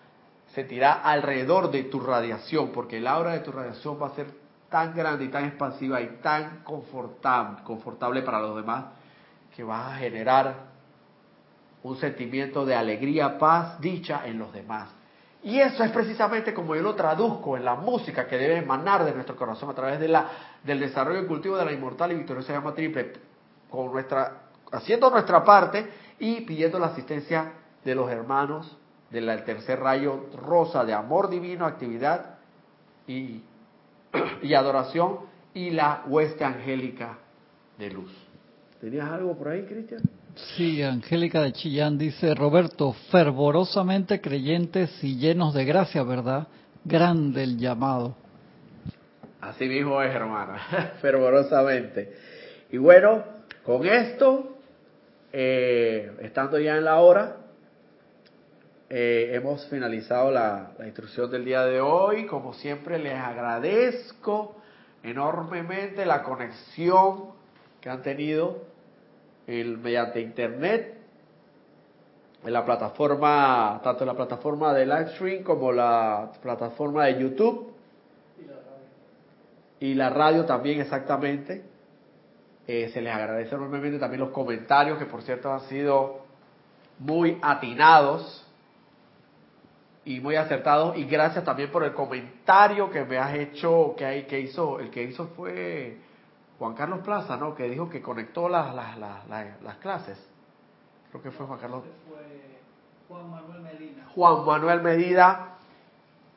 [0.53, 4.27] sentirá alrededor de tu radiación, porque el aura de tu radiación va a ser
[4.69, 8.85] tan grande y tan expansiva y tan confortable, confortable para los demás
[9.55, 10.72] que vas a generar
[11.83, 14.89] un sentimiento de alegría, paz, dicha en los demás.
[15.43, 19.13] Y eso es precisamente como yo lo traduzco en la música que debe emanar de
[19.13, 20.29] nuestro corazón a través de la,
[20.63, 23.11] del desarrollo y cultivo de la inmortal y victoriosa llama triple,
[23.69, 27.51] con nuestra, haciendo nuestra parte y pidiendo la asistencia
[27.83, 28.77] de los hermanos
[29.09, 32.37] del tercer rayo rosa de amor divino, actividad
[33.05, 33.43] y,
[34.41, 35.19] y adoración,
[35.53, 37.19] y la hueste angélica
[37.77, 38.11] de luz.
[38.79, 40.01] ¿Tenías algo por ahí, Cristian?
[40.35, 46.47] Sí, Angélica de Chillán dice, Roberto, fervorosamente creyentes y llenos de gracia, ¿verdad?
[46.83, 48.15] Grande el llamado.
[49.41, 52.13] Así mismo es, hermana, fervorosamente.
[52.71, 53.23] Y bueno,
[53.63, 54.57] con esto,
[55.31, 57.37] eh, estando ya en la hora,
[58.89, 62.25] eh, hemos finalizado la, instrucción del día de hoy.
[62.25, 64.55] Como siempre, les agradezco
[65.03, 67.33] enormemente la conexión
[67.81, 68.72] que han tenido
[69.47, 70.97] el, mediante Internet
[72.43, 77.73] en la plataforma, tanto en la plataforma de Livestream como la plataforma de YouTube.
[79.79, 81.63] Y la radio, también, exactamente.
[82.67, 86.21] Eh, se les agradece enormemente también los comentarios, que por cierto han sido
[86.99, 88.47] muy atinados
[90.05, 94.23] y muy acertado y gracias también por el comentario que me has hecho que hay
[94.23, 95.97] que hizo el que hizo fue
[96.63, 100.17] Juan Carlos Plaza no que dijo que conectó las las, las, las, clases.
[101.09, 101.83] Creo que fue Juan Carlos.
[103.09, 104.05] Juan Manuel Medina.
[104.15, 105.47] Juan Manuel Medina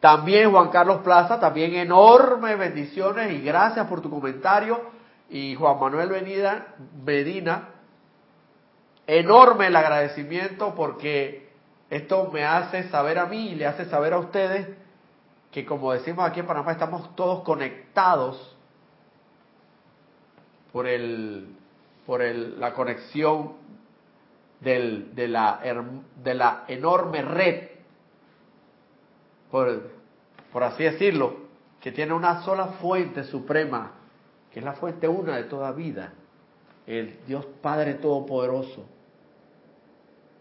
[0.00, 4.80] también Juan Carlos Plaza también enormes bendiciones y gracias por tu comentario.
[5.30, 6.74] Y Juan Manuel Medina
[7.04, 7.68] Medina
[9.06, 11.52] enorme el agradecimiento porque
[11.88, 14.76] esto me hace saber a mí y le hace saber a ustedes
[15.52, 18.55] que como decimos aquí en Panamá estamos todos conectados
[20.72, 21.48] por el
[22.06, 23.54] por el, la conexión
[24.60, 25.60] del, de, la,
[26.22, 27.68] de la enorme red
[29.50, 29.90] por,
[30.52, 31.36] por así decirlo,
[31.80, 33.92] que tiene una sola fuente suprema,
[34.50, 36.12] que es la fuente una de toda vida,
[36.86, 38.86] el Dios Padre Todopoderoso,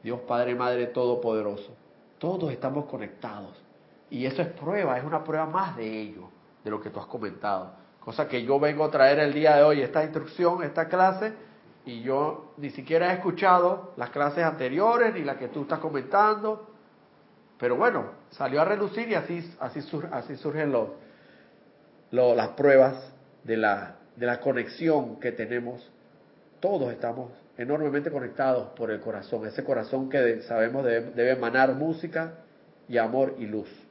[0.04, 1.76] Dios Padre Madre Todopoderoso.
[2.20, 3.62] Todos estamos conectados.
[4.10, 6.30] Y eso es prueba, es una prueba más de ello,
[6.64, 7.74] de lo que tú has comentado.
[8.06, 11.34] Cosa que yo vengo a traer el día de hoy, esta instrucción, esta clase,
[11.86, 16.70] y yo ni siquiera he escuchado las clases anteriores ni la que tú estás comentando.
[17.58, 19.80] Pero bueno, salió a relucir y así, así,
[20.12, 20.90] así surgen los,
[22.12, 23.12] las pruebas
[23.44, 25.92] de la, de la conexión que tenemos.
[26.60, 32.36] Todos estamos enormemente conectados por el corazón, ese corazón que sabemos debe, debe emanar música
[32.88, 33.85] y amor y luz.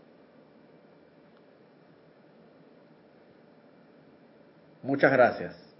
[4.84, 5.63] Muchas gracias.